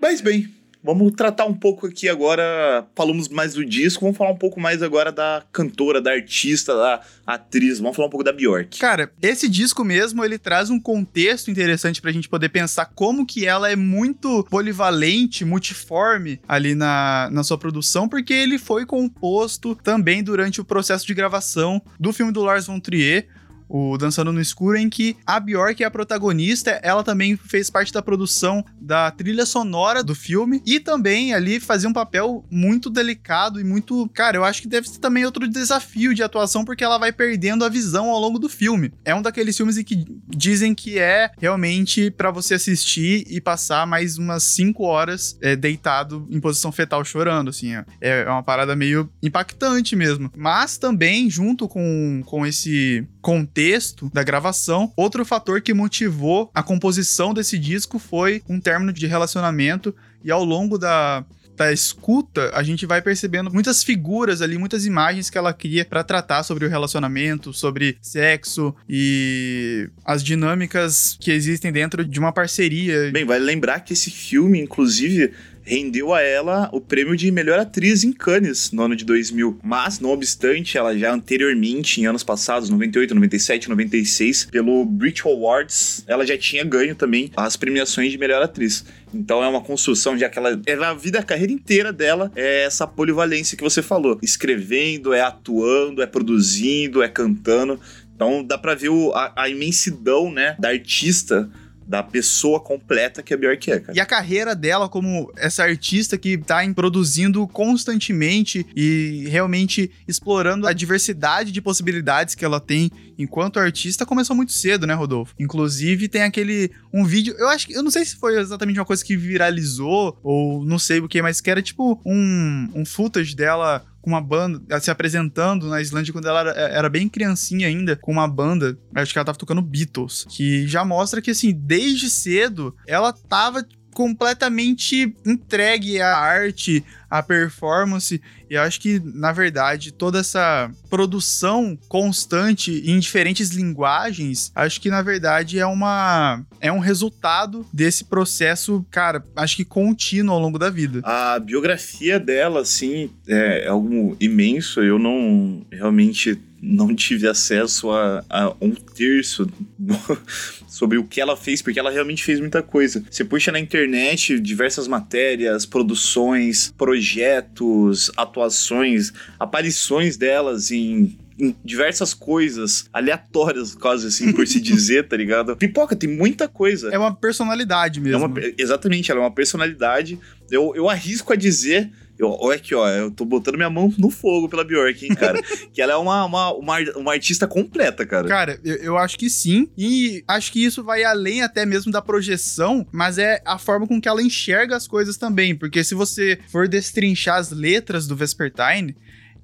Mas 0.00 0.20
bem, 0.20 0.48
Vamos 0.82 1.12
tratar 1.12 1.44
um 1.44 1.54
pouco 1.54 1.86
aqui 1.86 2.08
agora. 2.08 2.86
Falamos 2.94 3.28
mais 3.28 3.54
do 3.54 3.64
disco, 3.64 4.00
vamos 4.00 4.16
falar 4.16 4.30
um 4.30 4.36
pouco 4.36 4.58
mais 4.58 4.82
agora 4.82 5.12
da 5.12 5.42
cantora, 5.52 6.00
da 6.00 6.12
artista, 6.12 6.74
da 6.74 7.00
atriz. 7.26 7.78
Vamos 7.78 7.94
falar 7.94 8.08
um 8.08 8.10
pouco 8.10 8.24
da 8.24 8.32
Bjork. 8.32 8.78
Cara, 8.78 9.12
esse 9.20 9.48
disco 9.48 9.84
mesmo, 9.84 10.24
ele 10.24 10.38
traz 10.38 10.70
um 10.70 10.80
contexto 10.80 11.50
interessante 11.50 12.00
pra 12.00 12.12
gente 12.12 12.28
poder 12.28 12.48
pensar 12.48 12.86
como 12.86 13.26
que 13.26 13.46
ela 13.46 13.70
é 13.70 13.76
muito 13.76 14.44
polivalente, 14.50 15.44
multiforme 15.44 16.40
ali 16.48 16.74
na, 16.74 17.28
na 17.30 17.44
sua 17.44 17.58
produção, 17.58 18.08
porque 18.08 18.32
ele 18.32 18.58
foi 18.58 18.86
composto 18.86 19.74
também 19.74 20.22
durante 20.22 20.60
o 20.60 20.64
processo 20.64 21.06
de 21.06 21.14
gravação 21.14 21.82
do 21.98 22.12
filme 22.12 22.32
do 22.32 22.42
Lars 22.42 22.66
von 22.66 22.80
Trier 22.80 23.28
o 23.70 23.96
Dançando 23.96 24.32
no 24.32 24.40
Escuro, 24.40 24.76
em 24.76 24.90
que 24.90 25.16
a 25.24 25.38
Bjork 25.38 25.82
é 25.82 25.86
a 25.86 25.90
protagonista, 25.90 26.72
ela 26.82 27.04
também 27.04 27.36
fez 27.36 27.70
parte 27.70 27.92
da 27.92 28.02
produção 28.02 28.64
da 28.80 29.10
trilha 29.12 29.46
sonora 29.46 30.02
do 30.02 30.14
filme 30.14 30.60
e 30.66 30.80
também 30.80 31.32
ali 31.32 31.60
fazia 31.60 31.88
um 31.88 31.92
papel 31.92 32.44
muito 32.50 32.90
delicado 32.90 33.60
e 33.60 33.64
muito, 33.64 34.10
cara, 34.12 34.36
eu 34.36 34.44
acho 34.44 34.60
que 34.60 34.68
deve 34.68 34.88
ser 34.88 34.98
também 34.98 35.24
outro 35.24 35.46
desafio 35.46 36.12
de 36.12 36.22
atuação 36.22 36.64
porque 36.64 36.82
ela 36.82 36.98
vai 36.98 37.12
perdendo 37.12 37.64
a 37.64 37.68
visão 37.68 38.10
ao 38.10 38.18
longo 38.18 38.38
do 38.38 38.48
filme. 38.48 38.92
É 39.04 39.14
um 39.14 39.22
daqueles 39.22 39.56
filmes 39.56 39.78
em 39.78 39.84
que 39.84 40.04
dizem 40.28 40.74
que 40.74 40.98
é 40.98 41.30
realmente 41.38 42.10
para 42.10 42.32
você 42.32 42.54
assistir 42.54 43.24
e 43.28 43.40
passar 43.40 43.86
mais 43.86 44.18
umas 44.18 44.42
5 44.42 44.82
horas 44.82 45.38
é, 45.40 45.54
deitado 45.54 46.26
em 46.28 46.40
posição 46.40 46.72
fetal 46.72 47.04
chorando, 47.04 47.50
assim, 47.50 47.74
é, 47.74 47.84
é 48.00 48.28
uma 48.28 48.42
parada 48.42 48.74
meio 48.74 49.08
impactante 49.22 49.94
mesmo. 49.94 50.32
Mas 50.36 50.76
também 50.76 51.30
junto 51.30 51.68
com, 51.68 52.22
com 52.26 52.44
esse 52.44 53.06
contexto 53.20 53.59
contexto 53.60 54.10
da 54.12 54.22
gravação. 54.22 54.92
Outro 54.96 55.24
fator 55.24 55.60
que 55.60 55.74
motivou 55.74 56.50
a 56.54 56.62
composição 56.62 57.34
desse 57.34 57.58
disco 57.58 57.98
foi 57.98 58.42
um 58.48 58.58
término 58.58 58.92
de 58.92 59.06
relacionamento 59.06 59.94
e 60.24 60.30
ao 60.30 60.44
longo 60.44 60.78
da 60.78 61.24
da 61.60 61.70
escuta, 61.70 62.50
a 62.54 62.62
gente 62.62 62.86
vai 62.86 63.02
percebendo 63.02 63.52
muitas 63.52 63.84
figuras 63.84 64.40
ali, 64.40 64.56
muitas 64.56 64.86
imagens 64.86 65.28
que 65.28 65.36
ela 65.36 65.52
cria 65.52 65.84
para 65.84 66.02
tratar 66.02 66.42
sobre 66.42 66.64
o 66.64 66.70
relacionamento, 66.70 67.52
sobre 67.52 67.98
sexo 68.00 68.74
e 68.88 69.90
as 70.02 70.24
dinâmicas 70.24 71.18
que 71.20 71.30
existem 71.30 71.70
dentro 71.70 72.02
de 72.02 72.18
uma 72.18 72.32
parceria. 72.32 73.10
Bem, 73.12 73.26
vale 73.26 73.44
lembrar 73.44 73.80
que 73.80 73.92
esse 73.92 74.10
filme, 74.10 74.58
inclusive, 74.58 75.34
rendeu 75.62 76.12
a 76.12 76.20
ela 76.20 76.68
o 76.72 76.80
prêmio 76.80 77.16
de 77.16 77.30
melhor 77.30 77.58
atriz 77.58 78.04
em 78.04 78.12
Cannes 78.12 78.72
no 78.72 78.82
ano 78.82 78.96
de 78.96 79.04
2000. 79.04 79.58
Mas, 79.62 80.00
não 80.00 80.10
obstante, 80.10 80.76
ela 80.76 80.96
já 80.96 81.12
anteriormente, 81.12 82.00
em 82.00 82.06
anos 82.06 82.22
passados, 82.22 82.70
98, 82.70 83.14
97, 83.14 83.68
96, 83.68 84.46
pelo 84.46 84.84
Brit 84.84 85.22
Awards, 85.26 86.04
ela 86.06 86.26
já 86.26 86.36
tinha 86.36 86.64
ganho 86.64 86.94
também 86.94 87.30
as 87.36 87.56
premiações 87.56 88.10
de 88.10 88.18
melhor 88.18 88.42
atriz. 88.42 88.84
Então 89.12 89.42
é 89.42 89.48
uma 89.48 89.60
construção, 89.60 90.16
já 90.16 90.28
que 90.28 90.38
ela, 90.38 90.60
ela 90.66 90.90
a 90.90 90.94
vida, 90.94 91.18
a 91.18 91.22
carreira 91.22 91.52
inteira 91.52 91.92
dela 91.92 92.30
é 92.34 92.64
essa 92.64 92.86
polivalência 92.86 93.56
que 93.56 93.62
você 93.62 93.82
falou. 93.82 94.18
Escrevendo, 94.22 95.12
é 95.12 95.20
atuando, 95.20 96.02
é 96.02 96.06
produzindo, 96.06 97.02
é 97.02 97.08
cantando. 97.08 97.80
Então 98.14 98.44
dá 98.44 98.58
pra 98.58 98.74
ver 98.74 98.90
o, 98.90 99.12
a, 99.12 99.32
a 99.34 99.48
imensidão, 99.48 100.30
né, 100.30 100.54
da 100.58 100.68
artista 100.68 101.50
da 101.90 102.04
pessoa 102.04 102.60
completa 102.60 103.20
que 103.20 103.34
a 103.34 103.36
Bjork 103.36 103.68
é, 103.68 103.80
cara. 103.80 103.98
E 103.98 104.00
a 104.00 104.06
carreira 104.06 104.54
dela 104.54 104.88
como 104.88 105.32
essa 105.36 105.64
artista 105.64 106.16
que 106.16 106.38
tá 106.38 106.60
produzindo 106.72 107.44
constantemente 107.48 108.64
e 108.76 109.26
realmente 109.28 109.90
explorando 110.06 110.68
a 110.68 110.72
diversidade 110.72 111.50
de 111.50 111.60
possibilidades 111.60 112.36
que 112.36 112.44
ela 112.44 112.60
tem 112.60 112.92
enquanto 113.18 113.58
artista 113.58 114.06
começou 114.06 114.36
muito 114.36 114.52
cedo, 114.52 114.86
né, 114.86 114.94
Rodolfo? 114.94 115.34
Inclusive 115.36 116.06
tem 116.06 116.22
aquele 116.22 116.70
um 116.92 117.04
vídeo, 117.04 117.34
eu 117.36 117.48
acho 117.48 117.66
que 117.66 117.72
eu 117.72 117.82
não 117.82 117.90
sei 117.90 118.04
se 118.04 118.14
foi 118.14 118.38
exatamente 118.38 118.78
uma 118.78 118.86
coisa 118.86 119.04
que 119.04 119.16
viralizou 119.16 120.16
ou 120.22 120.64
não 120.64 120.78
sei 120.78 121.00
o 121.00 121.08
que, 121.08 121.20
mas 121.20 121.40
que 121.40 121.50
era 121.50 121.60
tipo 121.60 122.00
um 122.06 122.68
um 122.72 122.84
footage 122.84 123.34
dela 123.34 123.84
com 124.00 124.10
uma 124.10 124.20
banda, 124.20 124.80
se 124.80 124.90
apresentando 124.90 125.68
na 125.68 125.80
Islândia 125.80 126.12
quando 126.12 126.26
ela 126.26 126.40
era, 126.40 126.50
era, 126.52 126.88
bem 126.88 127.08
criancinha 127.08 127.68
ainda, 127.68 127.96
com 127.96 128.12
uma 128.12 128.26
banda, 128.26 128.78
acho 128.94 129.12
que 129.12 129.18
ela 129.18 129.26
tava 129.26 129.38
tocando 129.38 129.62
Beatles, 129.62 130.26
que 130.28 130.66
já 130.66 130.84
mostra 130.84 131.20
que, 131.20 131.30
assim, 131.30 131.52
desde 131.52 132.08
cedo, 132.08 132.74
ela 132.86 133.12
tava 133.12 133.64
completamente 133.92 135.14
entregue 135.24 136.00
à 136.00 136.16
arte, 136.16 136.84
à 137.10 137.22
performance. 137.22 138.20
E 138.48 138.54
eu 138.54 138.62
acho 138.62 138.80
que, 138.80 139.00
na 139.04 139.32
verdade, 139.32 139.92
toda 139.92 140.20
essa 140.20 140.70
produção 140.88 141.78
constante 141.88 142.82
em 142.84 142.98
diferentes 142.98 143.50
linguagens, 143.50 144.52
acho 144.54 144.80
que, 144.80 144.90
na 144.90 145.02
verdade, 145.02 145.58
é 145.58 145.66
uma 145.66 146.44
é 146.60 146.70
um 146.70 146.78
resultado 146.78 147.66
desse 147.72 148.04
processo, 148.04 148.84
cara, 148.90 149.24
acho 149.34 149.56
que 149.56 149.64
contínuo 149.64 150.34
ao 150.34 150.40
longo 150.40 150.58
da 150.58 150.70
vida. 150.70 151.00
A 151.04 151.38
biografia 151.38 152.20
dela, 152.20 152.60
assim, 152.60 153.10
é 153.26 153.66
algo 153.66 154.16
imenso. 154.20 154.80
Eu 154.80 154.98
não 154.98 155.64
realmente 155.70 156.38
não 156.62 156.94
tive 156.94 157.26
acesso 157.26 157.90
a, 157.90 158.24
a 158.28 158.54
um 158.60 158.74
terço 158.74 159.50
sobre 160.68 160.98
o 160.98 161.04
que 161.04 161.20
ela 161.20 161.36
fez, 161.36 161.62
porque 161.62 161.78
ela 161.78 161.90
realmente 161.90 162.22
fez 162.22 162.38
muita 162.38 162.62
coisa. 162.62 163.02
Você 163.10 163.24
puxa 163.24 163.50
na 163.50 163.58
internet 163.58 164.38
diversas 164.38 164.86
matérias, 164.86 165.64
produções, 165.64 166.72
projetos, 166.76 168.10
atuações, 168.16 169.12
aparições 169.38 170.16
delas 170.16 170.70
em 170.70 171.16
diversas 171.64 172.12
coisas 172.12 172.84
aleatórias, 172.92 173.74
quase 173.74 174.08
assim, 174.08 174.32
por 174.32 174.46
se 174.46 174.60
dizer, 174.60 175.08
tá 175.08 175.16
ligado? 175.16 175.56
Pipoca, 175.56 175.96
tem 175.96 176.08
muita 176.08 176.46
coisa. 176.46 176.90
É 176.90 176.98
uma 176.98 177.14
personalidade 177.14 178.00
mesmo. 178.00 178.24
É 178.24 178.26
uma, 178.26 178.40
exatamente, 178.58 179.10
ela 179.10 179.20
é 179.20 179.22
uma 179.22 179.34
personalidade. 179.34 180.18
Eu, 180.50 180.74
eu 180.74 180.88
arrisco 180.88 181.32
a 181.32 181.36
dizer 181.36 181.90
eu, 182.22 182.36
olha 182.38 182.56
aqui, 182.56 182.74
ó, 182.74 182.88
eu 182.88 183.10
tô 183.10 183.24
botando 183.24 183.56
minha 183.56 183.70
mão 183.70 183.92
no 183.96 184.10
fogo 184.10 184.48
pela 184.48 184.62
Bjork, 184.62 185.06
hein, 185.06 185.14
cara. 185.14 185.40
que 185.72 185.80
ela 185.80 185.94
é 185.94 185.96
uma, 185.96 186.24
uma, 186.24 186.52
uma, 186.52 186.78
uma, 186.96 187.12
artista 187.12 187.46
completa, 187.46 188.04
cara. 188.04 188.28
Cara, 188.28 188.60
eu, 188.62 188.76
eu 188.76 188.98
acho 188.98 189.18
que 189.18 189.30
sim. 189.30 189.70
E 189.76 190.22
acho 190.28 190.52
que 190.52 190.62
isso 190.62 190.84
vai 190.84 191.02
além 191.02 191.42
até 191.42 191.64
mesmo 191.64 191.90
da 191.90 192.02
projeção, 192.02 192.86
mas 192.92 193.16
é 193.16 193.40
a 193.44 193.58
forma 193.58 193.86
com 193.86 194.00
que 194.00 194.08
ela 194.08 194.22
enxerga 194.22 194.76
as 194.76 194.86
coisas 194.86 195.16
também. 195.16 195.54
Porque 195.54 195.82
se 195.82 195.94
você 195.94 196.38
for 196.48 196.68
destrinchar 196.68 197.36
as 197.36 197.50
letras 197.50 198.06
do 198.06 198.14
Vespertine, 198.14 198.94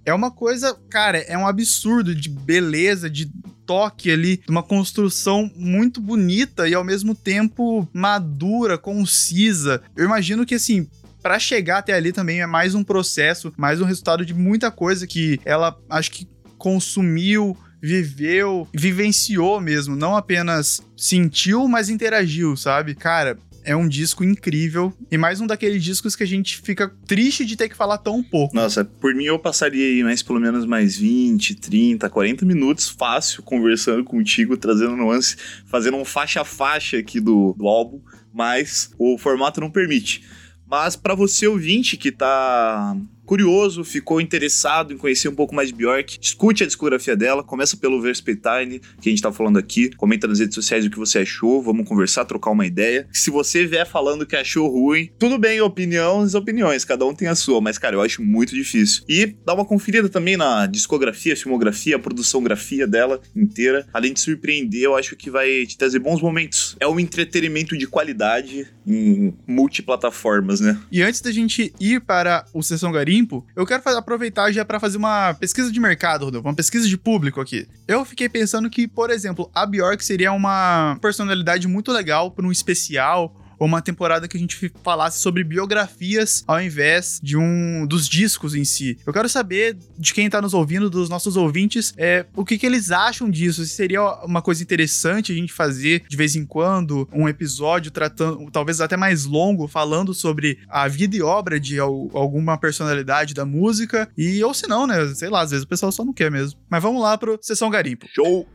é 0.04 0.12
uma 0.12 0.30
coisa, 0.30 0.76
cara, 0.90 1.18
é 1.18 1.36
um 1.36 1.46
absurdo 1.46 2.14
de 2.14 2.28
beleza, 2.28 3.10
de 3.10 3.30
toque 3.66 4.10
ali, 4.10 4.40
uma 4.48 4.62
construção 4.62 5.50
muito 5.56 6.00
bonita 6.00 6.68
e 6.68 6.74
ao 6.74 6.84
mesmo 6.84 7.14
tempo 7.14 7.88
madura, 7.92 8.78
concisa. 8.78 9.82
Eu 9.96 10.04
imagino 10.04 10.46
que 10.46 10.54
assim, 10.54 10.88
para 11.22 11.38
chegar 11.38 11.78
até 11.78 11.92
ali 11.92 12.12
também 12.12 12.40
é 12.40 12.46
mais 12.46 12.74
um 12.74 12.84
processo, 12.84 13.52
mais 13.56 13.80
um 13.80 13.84
resultado 13.84 14.24
de 14.24 14.34
muita 14.34 14.70
coisa 14.70 15.06
que 15.06 15.40
ela 15.44 15.76
acho 15.88 16.10
que 16.10 16.28
consumiu, 16.58 17.56
viveu, 17.82 18.66
vivenciou 18.74 19.60
mesmo, 19.60 19.94
não 19.94 20.16
apenas 20.16 20.82
sentiu, 20.96 21.68
mas 21.68 21.88
interagiu, 21.88 22.56
sabe? 22.56 22.94
Cara, 22.94 23.38
é 23.66 23.74
um 23.74 23.88
disco 23.88 24.22
incrível 24.22 24.94
e 25.10 25.18
mais 25.18 25.40
um 25.40 25.46
daqueles 25.46 25.82
discos 25.82 26.14
que 26.14 26.22
a 26.22 26.26
gente 26.26 26.58
fica 26.58 26.88
triste 27.04 27.44
de 27.44 27.56
ter 27.56 27.68
que 27.68 27.76
falar 27.76 27.98
tão 27.98 28.22
pouco. 28.22 28.54
Nossa, 28.54 28.84
por 28.84 29.12
mim 29.12 29.24
eu 29.24 29.40
passaria 29.40 29.84
aí 29.84 30.04
mais 30.04 30.22
pelo 30.22 30.38
menos 30.38 30.64
mais 30.64 30.96
20, 30.96 31.56
30, 31.56 32.08
40 32.08 32.46
minutos 32.46 32.88
fácil 32.88 33.42
conversando 33.42 34.04
contigo, 34.04 34.56
trazendo 34.56 34.96
nuance, 34.96 35.36
fazendo 35.66 35.96
um 35.96 36.04
faixa 36.04 36.42
a 36.42 36.44
faixa 36.44 36.96
aqui 36.96 37.18
do, 37.18 37.54
do 37.58 37.66
álbum, 37.66 38.00
mas 38.32 38.90
o 38.96 39.18
formato 39.18 39.60
não 39.60 39.70
permite. 39.70 40.22
Mas 40.66 40.96
para 40.96 41.14
você 41.14 41.46
ouvinte 41.46 41.96
que 41.96 42.10
tá 42.10 42.96
curioso, 43.26 43.84
ficou 43.84 44.20
interessado 44.20 44.92
em 44.92 44.96
conhecer 44.96 45.28
um 45.28 45.34
pouco 45.34 45.54
mais 45.54 45.68
de 45.68 45.74
Bjork, 45.74 46.18
escute 46.20 46.62
a 46.62 46.66
discografia 46.66 47.16
dela, 47.16 47.42
começa 47.42 47.76
pelo 47.76 48.00
Verspetine, 48.00 48.80
que 49.00 49.08
a 49.08 49.10
gente 49.10 49.20
tá 49.20 49.32
falando 49.32 49.58
aqui, 49.58 49.90
comenta 49.96 50.26
nas 50.26 50.38
redes 50.38 50.54
sociais 50.54 50.86
o 50.86 50.90
que 50.90 50.98
você 50.98 51.18
achou, 51.18 51.62
vamos 51.62 51.86
conversar, 51.86 52.24
trocar 52.24 52.50
uma 52.50 52.64
ideia. 52.64 53.08
Se 53.12 53.30
você 53.30 53.66
vier 53.66 53.86
falando 53.86 54.24
que 54.24 54.36
achou 54.36 54.68
ruim, 54.68 55.10
tudo 55.18 55.38
bem, 55.38 55.60
opiniões, 55.60 56.34
opiniões, 56.34 56.84
cada 56.84 57.04
um 57.04 57.14
tem 57.14 57.28
a 57.28 57.34
sua, 57.34 57.60
mas 57.60 57.76
cara, 57.76 57.96
eu 57.96 58.00
acho 58.00 58.22
muito 58.22 58.54
difícil. 58.54 59.02
E 59.08 59.34
dá 59.44 59.54
uma 59.54 59.64
conferida 59.64 60.08
também 60.08 60.36
na 60.36 60.66
discografia, 60.66 61.36
filmografia, 61.36 61.98
produção 61.98 62.42
grafia 62.42 62.86
dela 62.86 63.20
inteira. 63.34 63.86
Além 63.92 64.12
de 64.12 64.20
surpreender, 64.20 64.82
eu 64.82 64.96
acho 64.96 65.16
que 65.16 65.30
vai 65.30 65.66
te 65.66 65.76
trazer 65.76 65.98
bons 65.98 66.22
momentos. 66.22 66.76
É 66.78 66.86
um 66.86 67.00
entretenimento 67.00 67.76
de 67.76 67.86
qualidade 67.86 68.66
em 68.86 69.34
multiplataformas, 69.46 70.60
né? 70.60 70.78
E 70.92 71.02
antes 71.02 71.20
da 71.20 71.32
gente 71.32 71.72
ir 71.80 72.00
para 72.00 72.44
o 72.54 72.62
Sessão 72.62 72.92
Garim, 72.92 73.15
limpo, 73.16 73.46
eu 73.56 73.66
quero 73.66 73.82
aproveitar 73.96 74.52
já 74.52 74.64
para 74.64 74.78
fazer 74.78 74.98
uma 74.98 75.34
pesquisa 75.34 75.72
de 75.72 75.80
mercado, 75.80 76.24
Rodolfo, 76.24 76.48
uma 76.48 76.54
pesquisa 76.54 76.88
de 76.88 76.96
público 76.96 77.40
aqui. 77.40 77.66
Eu 77.88 78.04
fiquei 78.04 78.28
pensando 78.28 78.68
que, 78.68 78.86
por 78.86 79.10
exemplo, 79.10 79.50
a 79.54 79.64
Bjork 79.64 80.04
seria 80.04 80.32
uma 80.32 80.98
personalidade 81.00 81.66
muito 81.66 81.92
legal 81.92 82.30
para 82.30 82.46
um 82.46 82.52
especial 82.52 83.34
ou 83.58 83.66
uma 83.66 83.82
temporada 83.82 84.28
que 84.28 84.36
a 84.36 84.40
gente 84.40 84.72
falasse 84.82 85.20
sobre 85.20 85.44
biografias 85.44 86.44
ao 86.46 86.60
invés 86.60 87.20
de 87.22 87.36
um 87.36 87.86
dos 87.86 88.08
discos 88.08 88.54
em 88.54 88.64
si. 88.64 88.98
Eu 89.06 89.12
quero 89.12 89.28
saber 89.28 89.76
de 89.98 90.14
quem 90.14 90.28
tá 90.28 90.40
nos 90.40 90.54
ouvindo, 90.54 90.90
dos 90.90 91.08
nossos 91.08 91.36
ouvintes, 91.36 91.92
é, 91.96 92.26
o 92.34 92.44
que, 92.44 92.58
que 92.58 92.66
eles 92.66 92.90
acham 92.90 93.30
disso. 93.30 93.64
Se 93.64 93.74
seria 93.74 94.02
uma 94.24 94.42
coisa 94.42 94.62
interessante 94.62 95.32
a 95.32 95.34
gente 95.34 95.52
fazer 95.52 96.04
de 96.08 96.16
vez 96.16 96.36
em 96.36 96.44
quando 96.44 97.08
um 97.12 97.28
episódio 97.28 97.90
tratando, 97.90 98.50
talvez 98.50 98.80
até 98.80 98.96
mais 98.96 99.24
longo, 99.24 99.66
falando 99.66 100.14
sobre 100.14 100.58
a 100.68 100.88
vida 100.88 101.16
e 101.16 101.22
obra 101.22 101.58
de 101.58 101.78
alguma 101.78 102.58
personalidade 102.58 103.34
da 103.34 103.44
música. 103.44 104.08
E 104.16 104.42
ou 104.42 104.54
se 104.54 104.66
não, 104.66 104.86
né? 104.86 105.06
Sei 105.14 105.28
lá, 105.28 105.40
às 105.40 105.50
vezes 105.50 105.64
o 105.64 105.68
pessoal 105.68 105.92
só 105.92 106.04
não 106.04 106.12
quer 106.12 106.30
mesmo. 106.30 106.58
Mas 106.68 106.82
vamos 106.82 107.02
lá 107.02 107.16
pro 107.16 107.38
Sessão 107.42 107.70
Garimpo. 107.70 108.06
Show! 108.14 108.46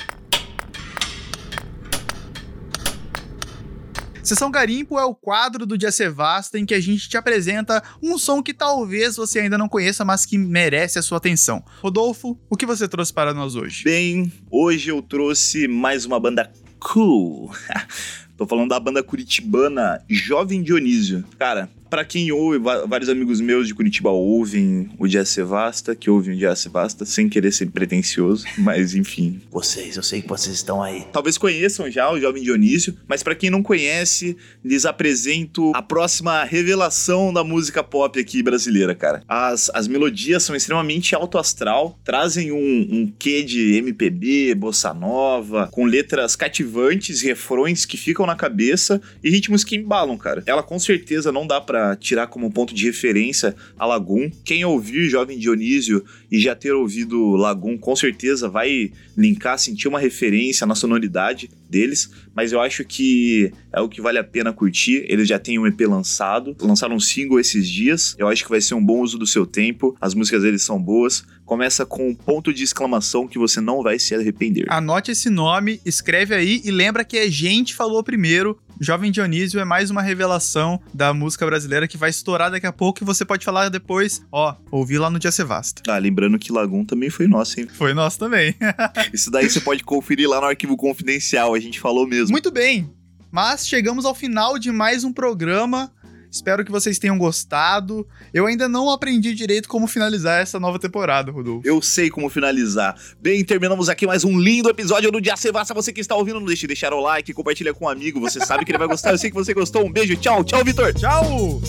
Sessão 4.31 4.49
Garimpo 4.49 4.97
é 4.97 5.03
o 5.03 5.13
quadro 5.13 5.65
do 5.65 5.77
Dia 5.77 5.91
Sevasta 5.91 6.57
em 6.57 6.65
que 6.65 6.73
a 6.73 6.79
gente 6.79 7.09
te 7.09 7.17
apresenta 7.17 7.83
um 8.01 8.17
som 8.17 8.41
que 8.41 8.53
talvez 8.53 9.17
você 9.17 9.41
ainda 9.41 9.57
não 9.57 9.67
conheça, 9.67 10.05
mas 10.05 10.25
que 10.25 10.37
merece 10.37 10.97
a 10.97 11.01
sua 11.01 11.17
atenção. 11.17 11.61
Rodolfo, 11.81 12.39
o 12.49 12.55
que 12.55 12.65
você 12.65 12.87
trouxe 12.87 13.11
para 13.11 13.33
nós 13.33 13.57
hoje? 13.57 13.83
Bem, 13.83 14.31
hoje 14.49 14.89
eu 14.89 15.01
trouxe 15.01 15.67
mais 15.67 16.05
uma 16.05 16.17
banda 16.17 16.49
cool. 16.79 17.51
Tô 18.37 18.47
falando 18.47 18.69
da 18.69 18.79
banda 18.79 19.03
curitibana 19.03 20.01
Jovem 20.07 20.63
Dionísio. 20.63 21.25
Cara, 21.37 21.69
Pra 21.91 22.05
quem 22.05 22.31
ouve, 22.31 22.57
vários 22.57 23.09
amigos 23.09 23.41
meus 23.41 23.67
de 23.67 23.75
Curitiba 23.75 24.09
ouvem 24.11 24.89
o 24.97 25.05
Dia 25.09 25.25
Sevasta, 25.25 25.93
que 25.93 26.09
ouvem 26.09 26.33
o 26.33 26.37
Dia 26.37 26.55
Sevasta, 26.55 27.03
sem 27.03 27.27
querer 27.27 27.51
ser 27.51 27.69
pretencioso, 27.69 28.45
mas 28.57 28.95
enfim. 28.95 29.41
Vocês, 29.51 29.97
eu 29.97 30.01
sei 30.01 30.21
que 30.21 30.29
vocês 30.29 30.55
estão 30.55 30.81
aí. 30.81 31.05
Talvez 31.11 31.37
conheçam 31.37 31.91
já 31.91 32.09
o 32.09 32.17
Jovem 32.17 32.43
Dionísio, 32.43 32.95
mas 33.05 33.21
para 33.21 33.35
quem 33.35 33.49
não 33.49 33.61
conhece, 33.61 34.37
lhes 34.63 34.85
apresento 34.85 35.73
a 35.75 35.81
próxima 35.81 36.45
revelação 36.45 37.33
da 37.33 37.43
música 37.43 37.83
pop 37.83 38.17
aqui 38.17 38.41
brasileira, 38.41 38.95
cara. 38.95 39.21
As, 39.27 39.69
as 39.73 39.85
melodias 39.85 40.43
são 40.43 40.55
extremamente 40.55 41.13
alto 41.13 41.37
astral, 41.37 41.99
trazem 42.05 42.53
um, 42.53 42.87
um 42.89 43.13
quê 43.19 43.43
de 43.43 43.75
MPB, 43.75 44.55
bossa 44.55 44.93
nova, 44.93 45.67
com 45.67 45.83
letras 45.83 46.37
cativantes, 46.37 47.21
refrões 47.21 47.85
que 47.85 47.97
ficam 47.97 48.25
na 48.25 48.37
cabeça 48.37 49.01
e 49.21 49.29
ritmos 49.29 49.65
que 49.65 49.75
embalam, 49.75 50.17
cara. 50.17 50.41
Ela 50.45 50.63
com 50.63 50.79
certeza 50.79 51.33
não 51.33 51.45
dá 51.45 51.59
tirar 51.99 52.27
como 52.27 52.51
ponto 52.51 52.73
de 52.73 52.85
referência 52.85 53.55
a 53.77 53.85
Lagoon. 53.85 54.29
Quem 54.43 54.63
ouvir 54.65 55.09
Jovem 55.09 55.37
Dionísio 55.37 56.03
e 56.31 56.39
já 56.39 56.55
ter 56.55 56.73
ouvido 56.73 57.35
Lagoon, 57.35 57.77
com 57.77 57.95
certeza 57.95 58.49
vai 58.49 58.91
linkar, 59.17 59.57
sentir 59.57 59.87
uma 59.87 59.99
referência 59.99 60.65
na 60.67 60.75
sonoridade 60.75 61.49
deles, 61.71 62.11
mas 62.35 62.51
eu 62.51 62.59
acho 62.59 62.83
que 62.83 63.51
é 63.73 63.79
o 63.79 63.89
que 63.89 64.01
vale 64.01 64.19
a 64.19 64.23
pena 64.23 64.51
curtir. 64.51 65.05
Eles 65.07 65.27
já 65.27 65.39
têm 65.39 65.57
um 65.57 65.65
EP 65.65 65.81
lançado, 65.81 66.55
lançaram 66.61 66.95
um 66.95 66.99
single 66.99 67.39
esses 67.39 67.67
dias. 67.67 68.15
Eu 68.19 68.27
acho 68.27 68.43
que 68.43 68.49
vai 68.49 68.61
ser 68.61 68.75
um 68.75 68.85
bom 68.85 68.99
uso 68.99 69.17
do 69.17 69.25
seu 69.25 69.45
tempo. 69.45 69.95
As 69.99 70.13
músicas 70.13 70.43
deles 70.43 70.61
são 70.61 70.79
boas. 70.79 71.23
Começa 71.45 71.85
com 71.85 72.09
um 72.09 72.15
ponto 72.15 72.53
de 72.53 72.63
exclamação 72.63 73.27
que 73.27 73.37
você 73.37 73.59
não 73.59 73.81
vai 73.81 73.97
se 73.97 74.13
arrepender. 74.13 74.65
Anote 74.69 75.11
esse 75.11 75.29
nome, 75.29 75.81
escreve 75.85 76.35
aí 76.35 76.61
e 76.63 76.71
lembra 76.71 77.03
que 77.03 77.17
a 77.17 77.29
gente 77.29 77.73
falou 77.73 78.03
primeiro. 78.03 78.57
Jovem 78.79 79.11
Dionísio 79.11 79.59
é 79.59 79.65
mais 79.65 79.91
uma 79.91 80.01
revelação 80.01 80.81
da 80.91 81.13
música 81.13 81.45
brasileira 81.45 81.87
que 81.87 81.97
vai 81.97 82.09
estourar 82.09 82.49
daqui 82.49 82.65
a 82.65 82.73
pouco 82.73 83.03
e 83.03 83.05
você 83.05 83.23
pode 83.23 83.45
falar 83.45 83.69
depois, 83.69 84.25
ó, 84.31 84.55
ouvi 84.71 84.97
lá 84.97 85.07
no 85.07 85.19
Dia 85.19 85.31
Sevasta. 85.31 85.83
Ah, 85.87 85.99
lembrando 85.99 86.39
que 86.39 86.51
Lagoon 86.51 86.83
também 86.83 87.11
foi 87.11 87.27
nosso, 87.27 87.59
hein? 87.59 87.67
Foi 87.71 87.93
nosso 87.93 88.17
também. 88.17 88.55
Isso 89.13 89.29
daí 89.29 89.47
você 89.47 89.59
pode 89.59 89.83
conferir 89.83 90.27
lá 90.27 90.41
no 90.41 90.47
arquivo 90.47 90.75
confidencial, 90.75 91.53
a 91.53 91.59
gente 91.61 91.79
falou 91.79 92.07
mesmo. 92.07 92.31
Muito 92.31 92.51
bem, 92.51 92.89
mas 93.31 93.67
chegamos 93.67 94.05
ao 94.05 94.15
final 94.15 94.57
de 94.57 94.71
mais 94.71 95.03
um 95.03 95.13
programa. 95.13 95.91
Espero 96.31 96.63
que 96.63 96.71
vocês 96.71 96.97
tenham 96.97 97.17
gostado. 97.17 98.07
Eu 98.33 98.45
ainda 98.45 98.69
não 98.69 98.89
aprendi 98.89 99.35
direito 99.35 99.67
como 99.67 99.85
finalizar 99.85 100.41
essa 100.41 100.57
nova 100.61 100.79
temporada, 100.79 101.29
Rodolfo. 101.29 101.67
Eu 101.67 101.81
sei 101.81 102.09
como 102.09 102.29
finalizar. 102.29 102.95
Bem, 103.21 103.43
terminamos 103.43 103.89
aqui 103.89 104.07
mais 104.07 104.23
um 104.23 104.39
lindo 104.39 104.69
episódio 104.69 105.11
do 105.11 105.19
Dia 105.19 105.35
Sevassa. 105.35 105.73
Você 105.73 105.91
que 105.91 105.99
está 105.99 106.15
ouvindo, 106.15 106.39
não 106.39 106.47
deixe 106.47 106.61
de 106.61 106.67
deixar 106.67 106.93
o 106.93 107.01
like, 107.01 107.33
compartilha 107.33 107.73
com 107.73 107.83
um 107.83 107.89
amigo. 107.89 108.21
Você 108.21 108.39
sabe 108.39 108.63
que 108.63 108.71
ele 108.71 108.77
vai 108.77 108.87
gostar. 108.87 109.11
Eu 109.11 109.17
sei 109.17 109.29
que 109.29 109.35
você 109.35 109.53
gostou. 109.53 109.85
Um 109.85 109.91
beijo. 109.91 110.15
Tchau. 110.15 110.41
Tchau, 110.41 110.63
Vitor. 110.63 110.93
Tchau. 110.93 111.61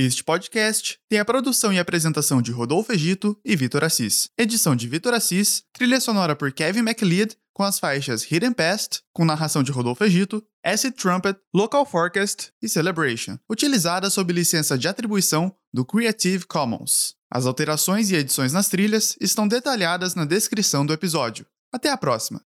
Este 0.00 0.22
podcast 0.22 0.96
tem 1.08 1.18
a 1.18 1.24
produção 1.24 1.72
e 1.72 1.78
apresentação 1.80 2.40
de 2.40 2.52
Rodolfo 2.52 2.92
Egito 2.92 3.36
e 3.44 3.56
Vitor 3.56 3.82
Assis. 3.82 4.28
Edição 4.38 4.76
de 4.76 4.86
Vitor 4.86 5.12
Assis, 5.12 5.64
trilha 5.72 6.00
sonora 6.00 6.36
por 6.36 6.52
Kevin 6.52 6.82
MacLeod, 6.82 7.36
com 7.52 7.64
as 7.64 7.80
faixas 7.80 8.22
Hidden 8.22 8.52
Past, 8.52 9.00
com 9.12 9.24
narração 9.24 9.60
de 9.60 9.72
Rodolfo 9.72 10.04
Egito, 10.04 10.40
Acid 10.64 10.94
Trumpet, 10.94 11.36
Local 11.52 11.84
Forecast 11.84 12.52
e 12.62 12.68
Celebration, 12.68 13.40
utilizadas 13.50 14.12
sob 14.12 14.32
licença 14.32 14.78
de 14.78 14.86
atribuição 14.86 15.52
do 15.74 15.84
Creative 15.84 16.46
Commons. 16.46 17.16
As 17.28 17.44
alterações 17.44 18.12
e 18.12 18.14
edições 18.14 18.52
nas 18.52 18.68
trilhas 18.68 19.16
estão 19.20 19.48
detalhadas 19.48 20.14
na 20.14 20.24
descrição 20.24 20.86
do 20.86 20.92
episódio. 20.92 21.44
Até 21.72 21.90
a 21.90 21.96
próxima! 21.96 22.47